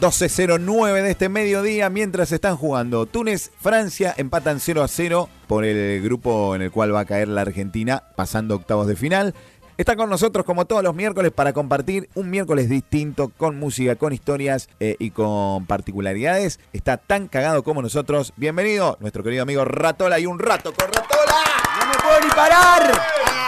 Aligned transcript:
12.09 0.00 1.02
de 1.02 1.10
este 1.10 1.28
mediodía 1.28 1.90
mientras 1.90 2.30
están 2.30 2.56
jugando 2.56 3.06
Túnez, 3.06 3.50
Francia, 3.60 4.14
empatan 4.16 4.60
0 4.60 4.84
a 4.84 4.88
0 4.88 5.28
por 5.48 5.64
el 5.64 6.00
grupo 6.00 6.54
en 6.54 6.62
el 6.62 6.70
cual 6.70 6.94
va 6.94 7.00
a 7.00 7.04
caer 7.04 7.26
la 7.26 7.40
Argentina 7.40 8.04
pasando 8.14 8.54
octavos 8.54 8.86
de 8.86 8.94
final. 8.94 9.34
Está 9.76 9.96
con 9.96 10.08
nosotros 10.08 10.46
como 10.46 10.66
todos 10.66 10.84
los 10.84 10.94
miércoles 10.94 11.32
para 11.32 11.52
compartir 11.52 12.08
un 12.14 12.30
miércoles 12.30 12.68
distinto 12.68 13.32
con 13.36 13.58
música, 13.58 13.96
con 13.96 14.12
historias 14.12 14.68
eh, 14.78 14.94
y 15.00 15.10
con 15.10 15.66
particularidades. 15.66 16.60
Está 16.72 16.98
tan 16.98 17.26
cagado 17.26 17.64
como 17.64 17.82
nosotros. 17.82 18.32
Bienvenido 18.36 18.98
nuestro 19.00 19.24
querido 19.24 19.42
amigo 19.42 19.64
Ratola 19.64 20.20
y 20.20 20.26
un 20.26 20.38
rato 20.38 20.72
con 20.74 20.86
Ratola. 20.86 21.42
¡No 21.80 21.86
me 21.86 21.94
puedo 21.96 22.20
ni 22.20 22.30
parar! 22.30 23.47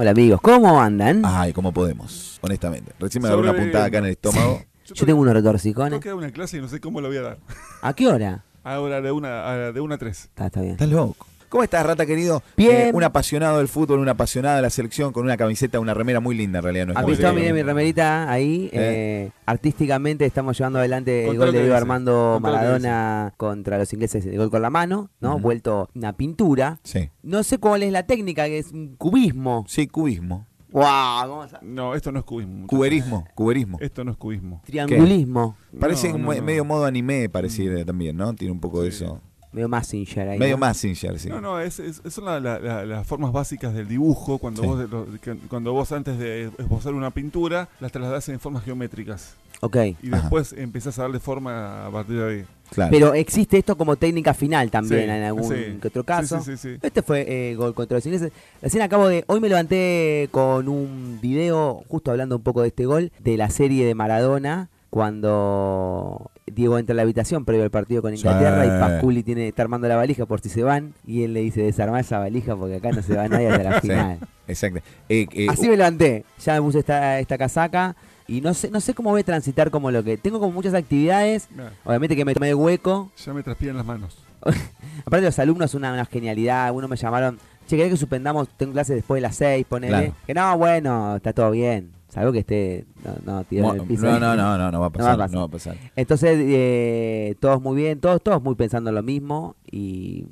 Hola 0.00 0.12
amigos, 0.12 0.40
¿cómo 0.40 0.80
andan? 0.80 1.22
Ay, 1.24 1.52
¿cómo 1.52 1.72
podemos? 1.72 2.38
Honestamente. 2.40 2.92
Recién 3.00 3.20
me 3.20 3.26
agarró 3.26 3.42
una 3.42 3.52
puntada 3.52 3.86
acá 3.86 3.98
en 3.98 4.04
el 4.04 4.10
estómago. 4.12 4.62
Yo 4.86 5.04
tengo 5.04 5.20
unos 5.20 5.34
retorcijones. 5.34 5.90
Tengo 5.90 6.00
que 6.00 6.08
dar 6.10 6.18
una 6.18 6.30
clase 6.30 6.58
y 6.58 6.60
no 6.60 6.68
sé 6.68 6.80
cómo 6.80 7.00
la 7.00 7.08
voy 7.08 7.16
a 7.16 7.22
dar. 7.22 7.38
¿A 7.82 7.92
qué 7.94 8.06
hora? 8.06 8.44
Ahora 8.62 9.00
de 9.00 9.10
una 9.10 9.50
a, 9.50 9.72
de 9.72 9.80
una 9.80 9.96
a 9.96 9.98
tres. 9.98 10.26
Está, 10.26 10.46
está 10.46 10.60
bien. 10.60 10.74
Estás 10.74 10.88
loco. 10.88 11.26
¿Cómo 11.48 11.62
estás, 11.64 11.84
Rata 11.86 12.04
querido? 12.04 12.42
Bien. 12.56 12.88
Eh, 12.88 12.90
un 12.92 13.02
apasionado 13.04 13.58
del 13.58 13.68
fútbol, 13.68 14.00
un 14.00 14.08
apasionado 14.08 14.56
de 14.56 14.62
la 14.62 14.68
selección, 14.70 15.12
con 15.12 15.24
una 15.24 15.36
camiseta, 15.38 15.80
una 15.80 15.94
remera 15.94 16.20
muy 16.20 16.36
linda 16.36 16.58
en 16.58 16.62
realidad. 16.64 16.86
No 16.86 16.92
es 16.92 16.96
¿Has 16.98 17.02
como 17.04 17.16
visto? 17.16 17.28
que- 17.30 17.36
Miren 17.36 17.54
mi 17.54 17.62
remerita 17.62 18.30
ahí. 18.30 18.66
Eh. 18.66 18.70
eh, 18.74 19.30
artísticamente 19.46 20.26
estamos 20.26 20.58
llevando 20.58 20.78
adelante 20.78 21.26
el 21.28 21.38
gol 21.38 21.52
de 21.52 21.60
Diego. 21.62 21.74
Armando 21.74 22.38
Maradona 22.40 23.32
contra 23.36 23.78
los 23.78 23.92
ingleses, 23.92 24.26
el 24.26 24.36
gol 24.36 24.50
con 24.50 24.60
la 24.62 24.70
mano, 24.70 25.10
¿no? 25.20 25.32
Ujú. 25.36 25.40
Vuelto 25.40 25.88
una 25.94 26.12
pintura. 26.12 26.80
Sí. 26.84 27.08
No 27.22 27.42
sé 27.42 27.58
cuál 27.58 27.82
es 27.82 27.92
la 27.92 28.02
técnica, 28.04 28.44
que 28.46 28.58
es 28.58 28.72
un 28.72 28.96
cubismo. 28.96 29.64
Sí, 29.68 29.86
cubismo. 29.86 30.46
¡Wow! 30.70 30.84
¿cómo 31.28 31.48
se- 31.48 31.56
No, 31.62 31.94
esto 31.94 32.12
no 32.12 32.18
es 32.18 32.24
cubismo. 32.26 32.66
Cuberismo, 32.66 33.26
cuberismo. 33.34 33.78
Esto 33.80 34.04
no 34.04 34.10
es 34.10 34.18
cubismo. 34.18 34.60
Triangulismo. 34.66 35.56
Parece 35.80 36.10
No, 36.10 36.16
un 36.16 36.22
no, 36.22 36.28
me- 36.28 36.36
no. 36.36 36.42
medio 36.42 36.64
modo 36.66 36.84
anime, 36.84 37.28
pareciera 37.30 37.82
también, 37.86 38.18
¿no? 38.18 38.34
Tiene 38.34 38.52
un 38.52 38.60
poco 38.60 38.82
de 38.82 38.90
eso. 38.90 39.22
Medio 39.52 39.68
Massinger 39.68 40.28
ahí. 40.28 40.38
Medio 40.38 40.56
¿no? 40.56 40.60
más 40.60 40.76
Singer, 40.76 41.18
sí. 41.18 41.28
No, 41.28 41.40
no, 41.40 41.58
es, 41.60 41.78
es- 41.80 42.02
son 42.10 42.26
la- 42.26 42.38
la- 42.38 42.58
la- 42.58 42.84
las 42.84 43.06
formas 43.06 43.32
básicas 43.32 43.72
del 43.74 43.88
dibujo. 43.88 44.38
Cuando, 44.38 44.62
Sí. 44.62 44.68
vos, 44.68 44.90
lo- 44.90 45.06
que- 45.20 45.36
cuando 45.48 45.72
vos 45.72 45.90
antes 45.92 46.18
de 46.18 46.50
esbozar 46.58 46.92
una 46.94 47.10
pintura, 47.10 47.68
las 47.80 47.90
trasladás 47.92 48.28
en 48.28 48.38
formas 48.40 48.64
geométricas. 48.64 49.34
Ok. 49.60 49.76
Y 50.02 50.08
Ajá. 50.12 50.20
después 50.20 50.52
empezás 50.52 50.98
a 50.98 51.02
darle 51.02 51.18
forma 51.18 51.86
a 51.86 51.90
partir 51.90 52.16
de 52.18 52.30
ahí. 52.30 52.44
Claro. 52.70 52.90
Pero 52.92 53.14
existe 53.14 53.56
esto 53.58 53.76
como 53.76 53.96
técnica 53.96 54.34
final 54.34 54.70
también 54.70 55.04
Sí, 55.04 55.10
en 55.10 55.22
algún 55.24 55.44
sí. 55.48 55.78
que 55.80 55.88
otro 55.88 56.04
caso. 56.04 56.38
Sí, 56.40 56.52
sí, 56.52 56.56
sí, 56.58 56.74
sí. 56.74 56.78
Este 56.82 57.02
fue 57.02 57.24
eh, 57.26 57.54
gol 57.56 57.74
contra 57.74 57.96
los 57.96 58.04
ingleses. 58.06 58.30
Recién 58.60 58.82
acabo 58.82 59.08
de. 59.08 59.24
Hoy 59.26 59.40
me 59.40 59.48
levanté 59.48 60.28
con 60.30 60.68
un 60.68 61.18
video, 61.22 61.82
justo 61.88 62.10
hablando 62.10 62.36
un 62.36 62.42
poco 62.42 62.60
de 62.62 62.68
este 62.68 62.84
gol, 62.84 63.10
de 63.18 63.36
la 63.38 63.48
serie 63.50 63.86
de 63.86 63.94
Maradona, 63.94 64.68
cuando 64.90 66.30
Diego 66.46 66.78
entra 66.78 66.92
a 66.94 66.96
la 66.96 67.02
habitación 67.02 67.44
previo 67.44 67.64
al 67.64 67.70
partido 67.70 68.02
con 68.02 68.14
Inglaterra 68.14 68.62
Sí. 68.62 68.68
y 68.68 68.80
Pasculi 68.80 69.22
tiene, 69.22 69.48
está 69.48 69.62
armando 69.62 69.88
la 69.88 69.96
valija 69.96 70.26
por 70.26 70.40
si 70.40 70.48
se 70.48 70.62
van. 70.62 70.94
Y 71.06 71.24
él 71.24 71.34
le 71.34 71.40
dice: 71.40 71.62
desarmar 71.62 72.00
esa 72.00 72.18
valija 72.18 72.56
porque 72.56 72.76
acá 72.76 72.90
no 72.92 73.02
se 73.02 73.14
va 73.14 73.28
nadie 73.28 73.48
hasta 73.48 73.62
la 73.62 73.72
Sí. 73.80 73.88
final. 73.88 74.18
Exacto. 74.46 74.80
Eh, 75.08 75.26
eh, 75.32 75.46
Así 75.50 75.68
me 75.68 75.76
levanté. 75.76 76.24
Ya 76.44 76.54
me 76.54 76.62
puse 76.62 76.78
esta, 76.80 77.18
esta 77.20 77.36
casaca. 77.38 77.96
Y 78.26 78.40
no 78.42 78.52
sé, 78.52 78.70
no 78.70 78.80
sé 78.80 78.92
cómo 78.94 79.10
voy 79.10 79.22
a 79.22 79.24
transitar 79.24 79.70
como 79.70 79.90
lo 79.90 80.02
que. 80.04 80.16
Tengo 80.18 80.38
como 80.40 80.52
muchas 80.52 80.74
actividades. 80.74 81.48
Obviamente 81.84 82.16
que 82.16 82.24
me 82.24 82.34
tomé 82.34 82.50
el 82.50 82.54
hueco. 82.56 83.10
ya 83.24 83.32
me 83.32 83.42
transpiran 83.42 83.76
las 83.76 83.86
manos. 83.86 84.18
Aparte 85.04 85.24
los 85.26 85.38
alumnos 85.38 85.74
una, 85.74 85.92
una 85.92 86.04
genialidad, 86.04 86.66
algunos 86.66 86.88
me 86.88 86.96
llamaron, 86.96 87.38
che, 87.66 87.76
¿querés 87.76 87.90
que 87.92 87.96
suspendamos? 87.96 88.48
Tengo 88.56 88.72
clases 88.72 88.96
después 88.96 89.16
de 89.18 89.22
las 89.22 89.34
6, 89.36 89.66
ponele. 89.68 89.96
Claro. 89.96 90.14
Que 90.26 90.34
no, 90.34 90.58
bueno, 90.58 91.16
está 91.16 91.32
todo 91.32 91.50
bien. 91.50 91.90
Salvo 92.08 92.32
que 92.32 92.38
esté, 92.38 92.86
no, 93.04 93.14
no, 93.24 93.40
el 93.40 93.46
piso. 93.86 94.06
no, 94.06 94.18
no, 94.18 94.34
no, 94.34 94.56
no, 94.56 94.72
no 94.72 94.80
va 94.80 94.86
a 94.86 94.90
pasar. 94.90 95.20
va 95.20 95.24
a 95.24 95.28
No 95.28 95.40
va 95.40 95.44
a 95.44 95.48
pasar. 95.48 95.76
Entonces, 95.94 96.38
eh, 96.40 97.34
todos 97.38 97.60
muy 97.60 97.76
bien, 97.76 98.00
todos, 98.00 98.22
todos 98.22 98.42
muy 98.42 98.54
pensando 98.54 98.90
lo 98.92 99.02
mismo. 99.02 99.56
Y 99.70 100.26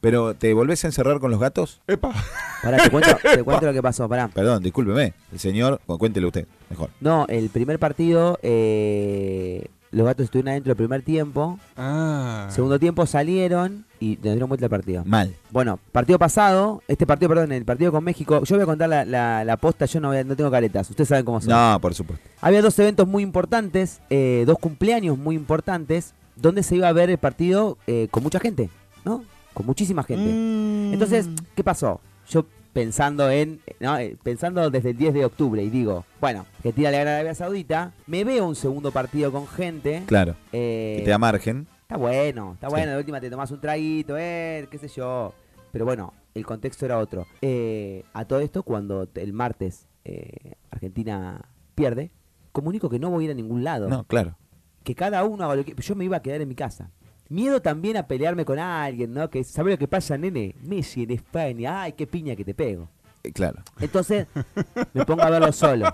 Pero, 0.00 0.34
¿te 0.34 0.54
volvés 0.54 0.84
a 0.84 0.88
encerrar 0.88 1.20
con 1.20 1.30
los 1.30 1.38
gatos? 1.38 1.82
¡Epa! 1.86 2.14
pará, 2.62 2.82
te 2.82 2.90
cuento, 2.90 3.10
te 3.22 3.44
cuento 3.44 3.66
lo 3.66 3.72
que 3.74 3.82
pasó, 3.82 4.08
pará. 4.08 4.28
Perdón, 4.28 4.62
discúlpeme. 4.62 5.12
El 5.30 5.38
señor, 5.38 5.82
bueno, 5.86 5.98
cuéntele 5.98 6.26
usted, 6.26 6.46
mejor. 6.70 6.88
No, 7.00 7.26
el 7.28 7.50
primer 7.50 7.78
partido, 7.78 8.38
eh, 8.42 9.66
los 9.90 10.06
gatos 10.06 10.24
estuvieron 10.24 10.50
adentro 10.50 10.72
el 10.72 10.76
primer 10.76 11.02
tiempo. 11.02 11.58
Ah. 11.76 12.46
Segundo 12.50 12.78
tiempo 12.78 13.06
salieron 13.06 13.84
y 14.00 14.14
nos 14.16 14.22
dieron 14.32 14.48
vuelta 14.48 14.66
al 14.66 14.70
partido. 14.70 15.02
Mal. 15.04 15.34
Bueno, 15.50 15.78
partido 15.92 16.18
pasado, 16.18 16.82
este 16.88 17.06
partido, 17.06 17.30
perdón, 17.30 17.52
el 17.52 17.64
partido 17.64 17.90
con 17.92 18.04
México, 18.04 18.42
yo 18.44 18.56
voy 18.56 18.62
a 18.62 18.66
contar 18.66 18.88
la, 18.88 19.04
la, 19.04 19.44
la 19.44 19.56
posta, 19.56 19.86
yo 19.86 20.00
no, 20.00 20.08
voy 20.08 20.18
a- 20.18 20.24
no 20.24 20.36
tengo 20.36 20.50
caretas, 20.50 20.88
ustedes 20.90 21.08
saben 21.08 21.24
cómo 21.24 21.40
son. 21.40 21.50
No, 21.50 21.78
por 21.80 21.94
supuesto. 21.94 22.26
Había 22.40 22.62
dos 22.62 22.78
eventos 22.78 23.08
muy 23.08 23.22
importantes, 23.22 24.00
eh, 24.10 24.44
dos 24.46 24.58
cumpleaños 24.58 25.16
muy 25.18 25.34
importantes, 25.36 26.14
donde 26.36 26.62
se 26.62 26.76
iba 26.76 26.86
a 26.88 26.92
ver 26.92 27.10
el 27.10 27.18
partido 27.18 27.78
eh, 27.86 28.08
con 28.10 28.22
mucha 28.22 28.38
gente, 28.40 28.70
¿no? 29.04 29.24
Con 29.54 29.66
muchísima 29.66 30.04
gente. 30.04 30.30
Mm. 30.32 30.92
Entonces, 30.92 31.28
¿qué 31.56 31.64
pasó? 31.64 32.00
Yo 32.30 32.44
pensando 32.82 33.28
en, 33.28 33.60
¿no? 33.80 33.98
Eh, 33.98 34.16
pensando 34.22 34.70
desde 34.70 34.90
el 34.90 34.96
10 34.96 35.12
de 35.14 35.24
octubre 35.24 35.60
y 35.64 35.68
digo, 35.68 36.04
bueno, 36.20 36.46
Argentina 36.58 36.92
le 36.92 36.98
gana 36.98 37.10
a 37.10 37.14
Arabia 37.14 37.34
Saudita, 37.34 37.92
me 38.06 38.22
veo 38.22 38.46
un 38.46 38.54
segundo 38.54 38.92
partido 38.92 39.32
con 39.32 39.48
gente. 39.48 40.04
Claro. 40.06 40.36
eh, 40.52 40.94
Que 40.98 41.04
te 41.04 41.10
da 41.10 41.18
margen. 41.18 41.66
Está 41.82 41.96
bueno, 41.96 42.52
está 42.54 42.68
Sí. 42.68 42.72
bueno. 42.74 42.92
De 42.92 42.98
última 42.98 43.20
te 43.20 43.30
tomás 43.30 43.50
un 43.50 43.60
traguito, 43.60 44.16
eh, 44.16 44.68
qué 44.70 44.78
sé 44.78 44.86
yo. 44.86 45.34
Pero 45.72 45.86
bueno, 45.86 46.12
el 46.34 46.46
contexto 46.46 46.84
era 46.86 46.98
otro. 46.98 47.26
Eh, 47.42 48.04
a 48.12 48.24
todo 48.26 48.38
esto, 48.38 48.62
cuando 48.62 49.08
el 49.12 49.32
martes 49.32 49.88
eh, 50.04 50.52
Argentina 50.70 51.40
pierde, 51.74 52.12
comunico 52.52 52.88
que 52.88 53.00
no 53.00 53.10
voy 53.10 53.24
a 53.24 53.26
ir 53.26 53.30
a 53.32 53.34
ningún 53.34 53.64
lado. 53.64 53.88
No, 53.88 54.04
claro. 54.04 54.36
Que 54.84 54.94
cada 54.94 55.24
uno 55.24 55.44
haga 55.44 55.56
lo 55.56 55.64
que. 55.64 55.74
Yo 55.74 55.96
me 55.96 56.04
iba 56.04 56.18
a 56.18 56.22
quedar 56.22 56.40
en 56.40 56.48
mi 56.48 56.54
casa. 56.54 56.90
Miedo 57.30 57.60
también 57.60 57.96
a 57.98 58.06
pelearme 58.06 58.44
con 58.44 58.58
alguien, 58.58 59.12
¿no? 59.12 59.28
Que 59.28 59.44
¿sabes 59.44 59.72
lo 59.72 59.78
que 59.78 59.88
pasa, 59.88 60.16
nene? 60.16 60.54
Messi 60.62 61.02
en 61.02 61.10
España. 61.10 61.82
Ay, 61.82 61.92
qué 61.92 62.06
piña 62.06 62.34
que 62.34 62.44
te 62.44 62.54
pego. 62.54 62.88
Eh, 63.28 63.32
claro. 63.32 63.62
Entonces, 63.80 64.26
me 64.94 65.04
pongo 65.04 65.22
a 65.22 65.30
verlo 65.30 65.52
solo. 65.52 65.86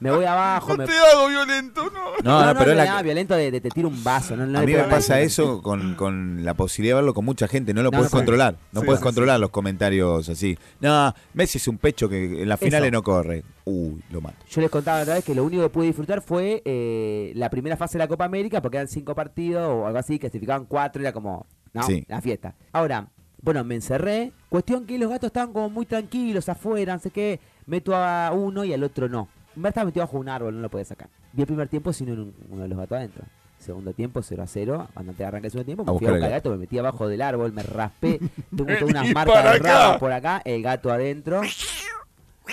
Me 0.00 0.10
voy 0.10 0.24
abajo, 0.24 0.70
me. 0.76 0.78
No 0.78 0.84
te 0.86 0.92
hago 0.98 1.28
violento, 1.28 1.84
no. 1.90 2.12
No, 2.22 2.46
no, 2.46 2.58
pero 2.58 2.70
no, 2.72 2.76
la- 2.78 2.84
nada 2.84 3.02
violento 3.02 3.34
de, 3.34 3.50
de 3.50 3.60
te 3.60 3.68
tiro 3.70 3.88
un 3.88 4.02
vaso. 4.02 4.36
No, 4.36 4.46
no 4.46 4.58
a 4.58 4.60
le 4.62 4.66
mí 4.66 4.72
me 4.74 4.84
pasa 4.84 5.20
eso 5.20 5.62
con, 5.62 5.94
con 5.94 6.44
la 6.44 6.54
posibilidad 6.54 6.96
de 6.96 7.02
verlo 7.02 7.14
con 7.14 7.24
mucha 7.24 7.46
gente. 7.48 7.72
No 7.72 7.82
lo 7.82 7.90
No, 7.90 7.98
puedes 7.98 8.10
controlar. 8.12 8.56
No 8.72 8.80
Sí, 8.80 8.86
puedes 8.86 9.00
sí, 9.00 9.04
controlar 9.04 9.38
los 9.40 9.50
comentarios 9.50 10.28
así. 10.28 10.58
No, 10.80 11.14
Messi 11.34 11.58
es 11.58 11.68
un 11.68 11.78
pecho 11.78 12.08
que 12.08 12.42
en 12.42 12.48
las 12.48 12.58
finales 12.58 12.90
no 12.90 13.02
corre. 13.02 13.44
Uy, 13.64 14.02
lo 14.10 14.20
mato. 14.20 14.36
Yo 14.50 14.60
les 14.60 14.70
contaba 14.70 15.02
otra 15.02 15.14
vez 15.14 15.24
que 15.24 15.34
lo 15.34 15.44
único 15.44 15.62
que 15.62 15.68
pude 15.68 15.86
disfrutar 15.86 16.20
fue 16.20 16.62
eh, 16.64 17.32
la 17.36 17.48
primera 17.50 17.76
fase 17.76 17.94
de 17.96 18.00
la 18.04 18.08
Copa 18.08 18.24
América, 18.24 18.60
porque 18.60 18.78
eran 18.78 18.88
cinco 18.88 19.14
partidos 19.14 19.68
o 19.68 19.86
algo 19.86 19.98
así, 19.98 20.18
clasificaban 20.18 20.66
cuatro, 20.66 21.00
era 21.00 21.12
como, 21.12 21.46
no, 21.72 21.82
Sí. 21.84 22.04
la 22.08 22.20
fiesta. 22.20 22.54
Ahora, 22.72 23.06
bueno, 23.42 23.62
me 23.64 23.74
encerré. 23.74 24.32
Cuestión 24.48 24.86
que 24.86 24.98
los 24.98 25.10
gatos 25.10 25.26
estaban 25.28 25.52
como 25.52 25.68
muy 25.68 25.84
tranquilos 25.86 26.48
afuera, 26.48 26.94
no 26.94 27.00
sé 27.00 27.10
qué. 27.10 27.40
Meto 27.66 27.94
a 27.94 28.30
uno 28.32 28.64
y 28.64 28.72
al 28.72 28.82
otro 28.82 29.08
no. 29.08 29.28
Me 29.54 29.68
estaba 29.68 29.84
metido 29.86 30.04
bajo 30.06 30.18
un 30.18 30.28
árbol, 30.28 30.54
no 30.54 30.62
lo 30.62 30.70
podía 30.70 30.84
sacar. 30.86 31.08
Vi 31.32 31.42
el 31.42 31.46
primer 31.46 31.68
tiempo 31.68 31.92
sin 31.92 32.10
un- 32.10 32.34
uno 32.48 32.62
de 32.62 32.68
los 32.68 32.78
gatos 32.78 32.96
adentro. 32.96 33.24
Segundo 33.58 33.92
tiempo, 33.92 34.22
0 34.22 34.42
a 34.42 34.46
0. 34.46 34.88
Cuando 34.94 35.12
te 35.12 35.24
arranca 35.24 35.46
el 35.46 35.52
segundo 35.52 35.66
tiempo, 35.66 35.82
A 35.82 35.92
me 35.92 35.98
fui 35.98 36.06
a 36.08 36.10
buscar 36.10 36.24
al 36.26 36.30
gato, 36.32 36.50
me 36.50 36.56
metí 36.56 36.78
abajo 36.78 37.06
del 37.06 37.22
árbol, 37.22 37.52
me 37.52 37.62
raspé. 37.62 38.18
Tengo 38.56 38.64
todas 38.66 38.82
unas 38.82 39.12
marcas 39.12 39.44
de 39.44 39.50
acá. 39.50 39.58
rabas 39.62 39.98
por 39.98 40.12
acá, 40.12 40.42
el 40.44 40.62
gato 40.62 40.90
adentro. 40.90 41.42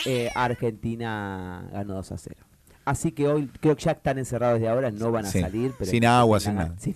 Eh, 0.06 0.30
Argentina 0.36 1.68
ganó 1.72 1.96
2 1.96 2.12
a 2.12 2.18
0. 2.18 2.36
Así 2.86 3.12
que 3.12 3.28
hoy 3.28 3.48
creo 3.60 3.76
que 3.76 3.84
ya 3.84 3.92
están 3.92 4.18
encerrados 4.20 4.60
desde 4.60 4.70
ahora, 4.72 4.92
no 4.92 5.12
van 5.12 5.26
a 5.26 5.30
Sí, 5.30 5.42
salir. 5.42 5.74
Pero 5.78 5.90
sin 5.90 6.06
agua, 6.06 6.40
sin 6.40 6.56
nada. 6.56 6.74
sí, 6.80 6.94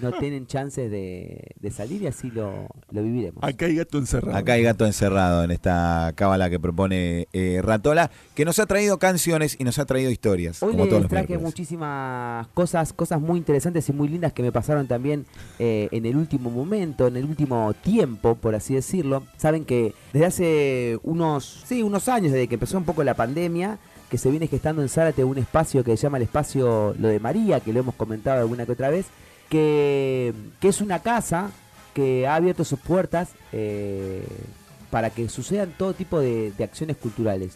no. 0.00 0.12
Tienen 0.18 0.46
chances 0.46 0.90
de, 0.90 1.52
de 1.58 1.70
salir 1.70 2.02
y 2.02 2.06
así 2.06 2.30
lo, 2.30 2.68
lo 2.90 3.02
viviremos. 3.02 3.42
Acá 3.42 3.66
hay 3.66 3.76
gato 3.76 3.98
encerrado. 3.98 4.36
Acá 4.36 4.52
hay 4.54 4.62
gato 4.62 4.86
encerrado 4.86 5.44
en 5.44 5.50
esta 5.50 6.12
cábala 6.14 6.50
que 6.50 6.58
propone 6.58 7.28
eh, 7.32 7.60
Ratola, 7.62 8.10
que 8.34 8.44
nos 8.44 8.58
ha 8.58 8.66
traído 8.66 8.98
canciones 8.98 9.56
y 9.58 9.64
nos 9.64 9.78
ha 9.78 9.86
traído 9.86 10.10
historias. 10.10 10.62
Hoy 10.62 10.72
como 10.72 10.86
todos 10.86 11.02
les 11.02 11.10
traje 11.10 11.38
muchísimas 11.38 12.46
cosas, 12.48 12.92
cosas 12.92 13.20
muy 13.20 13.38
interesantes 13.38 13.88
y 13.88 13.92
muy 13.92 14.08
lindas 14.08 14.32
que 14.32 14.42
me 14.42 14.52
pasaron 14.52 14.86
también 14.86 15.26
eh, 15.58 15.88
en 15.90 16.06
el 16.06 16.16
último 16.16 16.50
momento, 16.50 17.06
en 17.06 17.16
el 17.16 17.24
último 17.24 17.72
tiempo, 17.74 18.34
por 18.34 18.54
así 18.54 18.74
decirlo. 18.74 19.24
Saben 19.36 19.64
que 19.64 19.94
desde 20.12 20.26
hace 20.26 20.98
unos, 21.02 21.64
sí, 21.66 21.82
unos 21.82 22.08
años, 22.08 22.32
desde 22.32 22.48
que 22.48 22.54
empezó 22.54 22.78
un 22.78 22.84
poco 22.84 23.04
la 23.04 23.14
pandemia, 23.14 23.78
que 24.10 24.18
se 24.18 24.30
viene 24.30 24.46
gestando 24.46 24.82
en 24.82 24.88
Zárate 24.88 25.24
un 25.24 25.38
espacio 25.38 25.82
que 25.82 25.96
se 25.96 26.02
llama 26.04 26.18
el 26.18 26.24
espacio 26.24 26.94
Lo 26.98 27.08
de 27.08 27.18
María, 27.20 27.60
que 27.60 27.72
lo 27.72 27.80
hemos 27.80 27.94
comentado 27.94 28.40
alguna 28.40 28.64
que 28.66 28.72
otra 28.72 28.90
vez, 28.90 29.06
que, 29.48 30.32
que 30.60 30.68
es 30.68 30.80
una 30.80 31.00
casa 31.00 31.50
que 31.94 32.26
ha 32.26 32.34
abierto 32.34 32.64
sus 32.64 32.78
puertas 32.80 33.34
eh, 33.52 34.26
para 34.90 35.10
que 35.10 35.28
sucedan 35.28 35.72
todo 35.76 35.94
tipo 35.94 36.20
de, 36.20 36.52
de 36.52 36.64
acciones 36.64 36.96
culturales. 36.96 37.52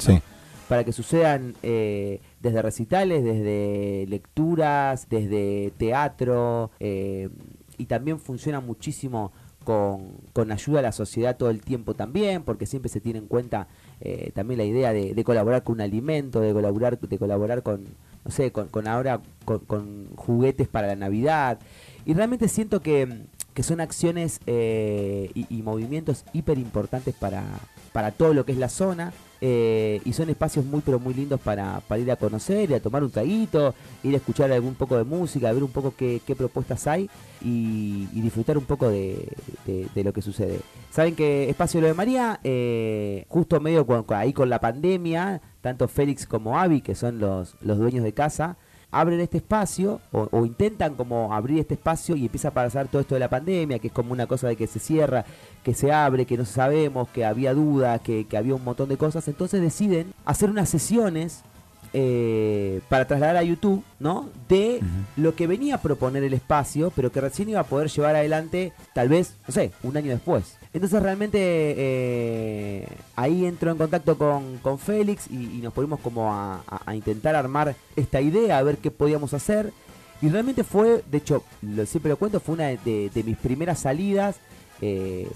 para 0.69 0.85
que 0.85 0.93
sucedan 0.93 1.55
eh, 1.63 2.21
desde 2.41 2.63
recitales, 2.63 3.25
desde 3.25 4.07
lecturas, 4.09 5.09
desde 5.09 5.73
teatro, 5.79 6.71
eh, 6.79 7.31
y 7.79 7.87
también 7.87 8.21
funciona 8.21 8.61
muchísimo 8.61 9.33
con, 9.65 10.13
con 10.33 10.53
ayuda 10.53 10.81
a 10.81 10.83
la 10.83 10.93
sociedad 10.93 11.37
todo 11.37 11.51
el 11.51 11.63
tiempo 11.63 11.95
también, 11.95 12.43
porque 12.43 12.67
siempre 12.67 12.91
se 12.91 13.01
tiene 13.01 13.19
en 13.19 13.27
cuenta 13.27 13.69
eh, 14.01 14.31
también 14.35 14.59
la 14.59 14.65
idea 14.65 14.93
de, 14.93 15.15
de 15.15 15.25
colaborar 15.25 15.63
con 15.65 15.77
un 15.77 15.81
alimento, 15.81 16.41
de 16.41 16.53
colaborar, 16.53 16.99
de 16.99 17.19
colaborar 17.19 17.63
con, 17.63 17.87
no 18.25 18.31
sé, 18.31 18.53
con, 18.53 18.69
con 18.69 18.89
ahora 18.89 19.21
con, 19.45 19.61
con 19.61 20.09
juguetes 20.17 20.69
para 20.69 20.87
la 20.89 20.97
Navidad. 20.97 21.59
Y 22.05 22.15
realmente 22.15 22.49
siento 22.49 22.81
que, 22.81 23.27
que 23.55 23.63
son 23.63 23.81
acciones 23.81 24.41
eh, 24.47 25.31
y, 25.35 25.47
y 25.49 25.63
movimientos 25.63 26.25
hiper 26.33 26.59
importantes 26.59 27.15
para, 27.15 27.45
para 27.93 28.13
todo 28.13 28.35
lo 28.35 28.45
que 28.45 28.53
es 28.53 28.59
la 28.59 28.69
zona. 28.69 29.13
Eh, 29.41 30.01
y 30.05 30.13
son 30.13 30.29
espacios 30.31 30.65
muy 30.65 30.81
pero 30.81 30.99
muy 30.99 31.15
lindos 31.15 31.41
para, 31.41 31.81
para 31.81 32.01
ir 32.01 32.11
a 32.11 32.17
conocer, 32.17 32.71
ir 32.71 32.77
a 32.77 32.81
tomar 32.81 33.03
un 33.05 33.11
traguito, 33.11 33.75
ir 34.03 34.15
a 34.15 34.17
escuchar 34.19 34.51
algún 34.53 34.75
poco 34.75 34.97
de 34.97 35.05
música, 35.05 35.53
ver 35.53 35.63
un 35.63 35.71
poco 35.71 35.95
qué, 35.97 36.21
qué 36.27 36.35
propuestas 36.35 36.87
hay 36.87 37.09
y, 37.41 38.07
disfrutar 38.21 38.59
un 38.59 38.65
poco 38.65 38.89
de, 38.89 39.29
lo 39.95 40.13
que 40.13 40.23
sucede. 40.23 40.61
Saben 40.91 41.15
que 41.15 41.49
Espacio 41.49 41.81
Lo 41.81 41.87
de 41.87 41.95
María, 41.95 42.41
eh, 42.45 43.25
justo 43.29 43.61
medio 43.61 43.87
con- 43.87 44.05
ahí 44.09 44.33
con 44.33 44.51
la 44.51 44.61
pandemia, 44.61 45.41
tanto 45.61 45.89
Félix 45.89 46.27
como 46.27 46.59
Avi, 46.59 46.81
que 46.81 46.95
son 46.95 47.19
los, 47.19 47.55
los 47.61 47.79
dueños 47.79 48.05
de 48.05 48.13
casa, 48.13 48.57
abren 48.91 49.21
este 49.21 49.39
espacio 49.39 50.01
o, 50.13 50.47
intentan 50.47 50.95
como 50.95 51.35
abrir 51.35 51.59
este 51.59 51.75
espacio 51.75 52.17
y 52.17 52.25
empieza 52.25 52.49
a 52.49 52.53
pasar 52.53 52.89
todo 52.89 53.01
esto 53.01 53.15
de 53.15 53.21
la 53.21 53.29
pandemia, 53.29 53.79
que 53.79 53.89
es 53.89 53.93
como 53.93 54.13
una 54.13 54.27
cosa 54.27 54.49
de 54.49 54.57
que 54.57 54.67
se 54.67 54.79
cierra, 54.79 55.25
que 55.63 55.75
se 55.75 55.93
abre, 55.93 56.27
que 56.27 56.37
no 56.37 56.45
sabemos, 56.45 57.09
que 57.09 57.25
había 57.25 57.55
dudas, 57.55 58.01
que 58.01 58.27
había 58.37 58.55
un 58.55 58.65
montón 58.65 58.89
de 58.89 58.97
cosas. 58.97 59.29
Entonces 59.29 59.61
deciden 59.61 60.13
hacer 60.25 60.51
unas 60.51 60.69
sesiones 60.69 61.43
eh, 61.93 62.81
para 62.89 63.07
trasladar 63.07 63.37
a 63.37 63.43
YouTube, 63.43 63.83
¿no? 63.99 64.29
De 64.49 64.81
lo 65.17 65.35
que 65.35 65.47
venía 65.47 65.77
a 65.77 65.81
proponer 65.83 66.23
el 66.25 66.35
espacio, 66.35 66.93
pero 66.95 67.11
que 67.13 67.21
recién 67.21 67.49
iba 67.49 67.61
a 67.61 67.65
poder 67.65 67.89
llevar 67.89 68.17
adelante, 68.17 68.73
tal 68.95 69.09
vez, 69.09 69.35
no 69.47 69.55
sé, 69.55 69.73
un 69.83 69.97
año 69.97 70.11
después. 70.11 70.57
Entonces 70.73 71.03
realmente 71.03 71.39
eh, 71.43 72.89
ahí 73.17 73.47
entró 73.47 73.71
en 73.71 73.79
contacto 73.79 74.17
con, 74.19 74.59
con 74.59 74.79
Félix 74.79 75.27
y, 75.31 75.59
y 75.59 75.61
nos 75.63 75.73
ponimos 75.73 76.01
como 76.01 76.33
a, 76.33 76.63
a- 76.69 76.81
a 76.85 76.95
intentar 76.95 77.35
armar 77.35 77.75
esta 77.97 78.21
idea, 78.21 78.59
a 78.59 78.63
ver 78.63 78.79
qué 78.79 78.91
podíamos 78.91 79.33
hacer. 79.35 79.73
Y 80.21 80.29
realmente 80.29 80.65
fue, 80.65 81.03
de 81.11 81.19
hecho, 81.19 81.43
lo, 81.63 81.87
siempre 81.87 82.11
lo 82.11 82.17
cuento, 82.17 82.41
fue 82.41 82.55
una 82.57 82.67
de, 82.67 82.79
de- 82.85 83.11
de 83.15 83.23
mis 83.23 83.37
primeras 83.37 83.79
salidas 83.81 84.37
eh, 84.81 85.29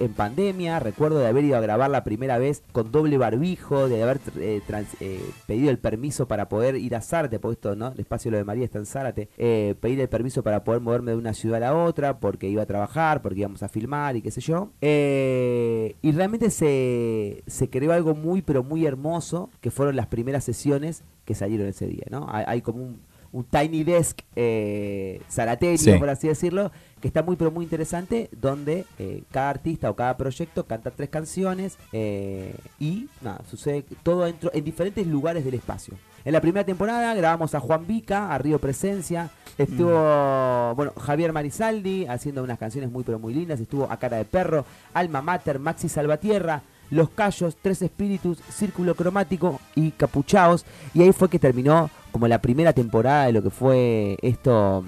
en 0.00 0.14
pandemia. 0.14 0.80
Recuerdo 0.80 1.18
de 1.18 1.28
haber 1.28 1.44
ido 1.44 1.56
a 1.56 1.60
grabar 1.60 1.90
la 1.90 2.02
primera 2.02 2.38
vez 2.38 2.62
con 2.72 2.90
doble 2.90 3.18
barbijo, 3.18 3.88
de 3.88 4.02
haber 4.02 4.18
eh, 4.38 4.60
eh, 5.00 5.30
pedido 5.46 5.70
el 5.70 5.78
permiso 5.78 6.26
para 6.26 6.48
poder 6.48 6.76
ir 6.76 6.96
a 6.96 7.00
Zárate, 7.00 7.38
porque 7.38 7.54
esto, 7.54 7.76
¿no? 7.76 7.88
El 7.92 8.00
espacio 8.00 8.30
lo 8.30 8.38
de 8.38 8.44
María 8.44 8.64
está 8.64 8.78
en 8.78 8.86
Zárate. 8.86 9.28
Eh, 9.38 9.74
pedir 9.80 10.00
el 10.00 10.08
permiso 10.08 10.42
para 10.42 10.64
poder 10.64 10.80
moverme 10.80 11.12
de 11.12 11.18
una 11.18 11.34
ciudad 11.34 11.62
a 11.62 11.72
la 11.72 11.76
otra, 11.76 12.18
porque 12.18 12.48
iba 12.48 12.62
a 12.62 12.66
trabajar, 12.66 13.22
porque 13.22 13.40
íbamos 13.40 13.62
a 13.62 13.68
filmar 13.68 14.16
y 14.16 14.22
qué 14.22 14.30
sé 14.30 14.40
yo. 14.40 14.70
Eh, 14.80 15.96
y 16.02 16.12
realmente 16.12 16.50
se, 16.50 17.42
se 17.46 17.70
creó 17.70 17.92
algo 17.92 18.14
muy, 18.14 18.42
pero 18.42 18.64
muy 18.64 18.86
hermoso, 18.86 19.50
que 19.60 19.70
fueron 19.70 19.96
las 19.96 20.06
primeras 20.06 20.44
sesiones 20.44 21.04
que 21.24 21.34
salieron 21.34 21.68
ese 21.68 21.86
día, 21.86 22.06
¿no? 22.10 22.26
Hay, 22.28 22.44
hay 22.46 22.62
como 22.62 22.82
un, 22.82 23.00
un 23.32 23.44
tiny 23.44 23.84
desk 23.84 24.20
eh, 24.36 25.20
zarateño, 25.30 25.78
Sí. 25.78 25.92
por 25.98 26.08
así 26.10 26.28
decirlo, 26.28 26.72
que 27.00 27.08
está 27.08 27.22
muy 27.22 27.36
pero 27.36 27.50
muy 27.50 27.64
interesante, 27.64 28.28
donde 28.32 28.84
eh, 28.98 29.22
cada 29.30 29.50
artista 29.50 29.88
o 29.90 29.94
cada 29.96 30.16
proyecto 30.16 30.66
canta 30.66 30.90
tres 30.90 31.08
canciones 31.10 31.78
eh, 31.92 32.54
y 32.78 33.08
nada, 33.22 33.40
sucede 33.48 33.84
todo 34.02 34.24
dentro, 34.24 34.50
en 34.52 34.64
diferentes 34.64 35.06
lugares 35.06 35.44
del 35.44 35.54
espacio. 35.54 35.94
En 36.24 36.32
la 36.34 36.40
primera 36.42 36.66
temporada 36.66 37.14
grabamos 37.14 37.54
a 37.54 37.60
Juan 37.60 37.86
Vica, 37.86 38.34
a 38.34 38.36
Río 38.38 38.58
Presencia, 38.58 39.30
estuvo 39.56 40.74
bueno 40.74 40.92
Javier 41.00 41.32
Marizaldi 41.32 42.06
haciendo 42.06 42.42
unas 42.42 42.58
canciones 42.58 42.90
muy 42.90 43.04
pero 43.04 43.18
muy 43.18 43.32
lindas, 43.32 43.60
estuvo 43.60 43.90
a 43.90 43.96
Cara 43.96 44.18
de 44.18 44.24
Perro, 44.26 44.64
Alma 44.92 45.22
Mater, 45.22 45.58
Maxi 45.58 45.88
Salvatierra, 45.88 46.62
Los 46.90 47.10
Callos, 47.10 47.56
Tres 47.62 47.82
Espíritus, 47.82 48.38
Círculo 48.50 48.94
Cromático 48.94 49.60
y 49.74 49.92
Capuchaos, 49.92 50.64
y 50.94 51.02
ahí 51.02 51.12
fue 51.12 51.28
que 51.30 51.38
terminó 51.38 51.90
como 52.12 52.26
la 52.28 52.40
primera 52.40 52.72
temporada 52.72 53.26
de 53.26 53.32
lo 53.32 53.42
que 53.42 53.50
fue 53.50 54.16
esto 54.22 54.84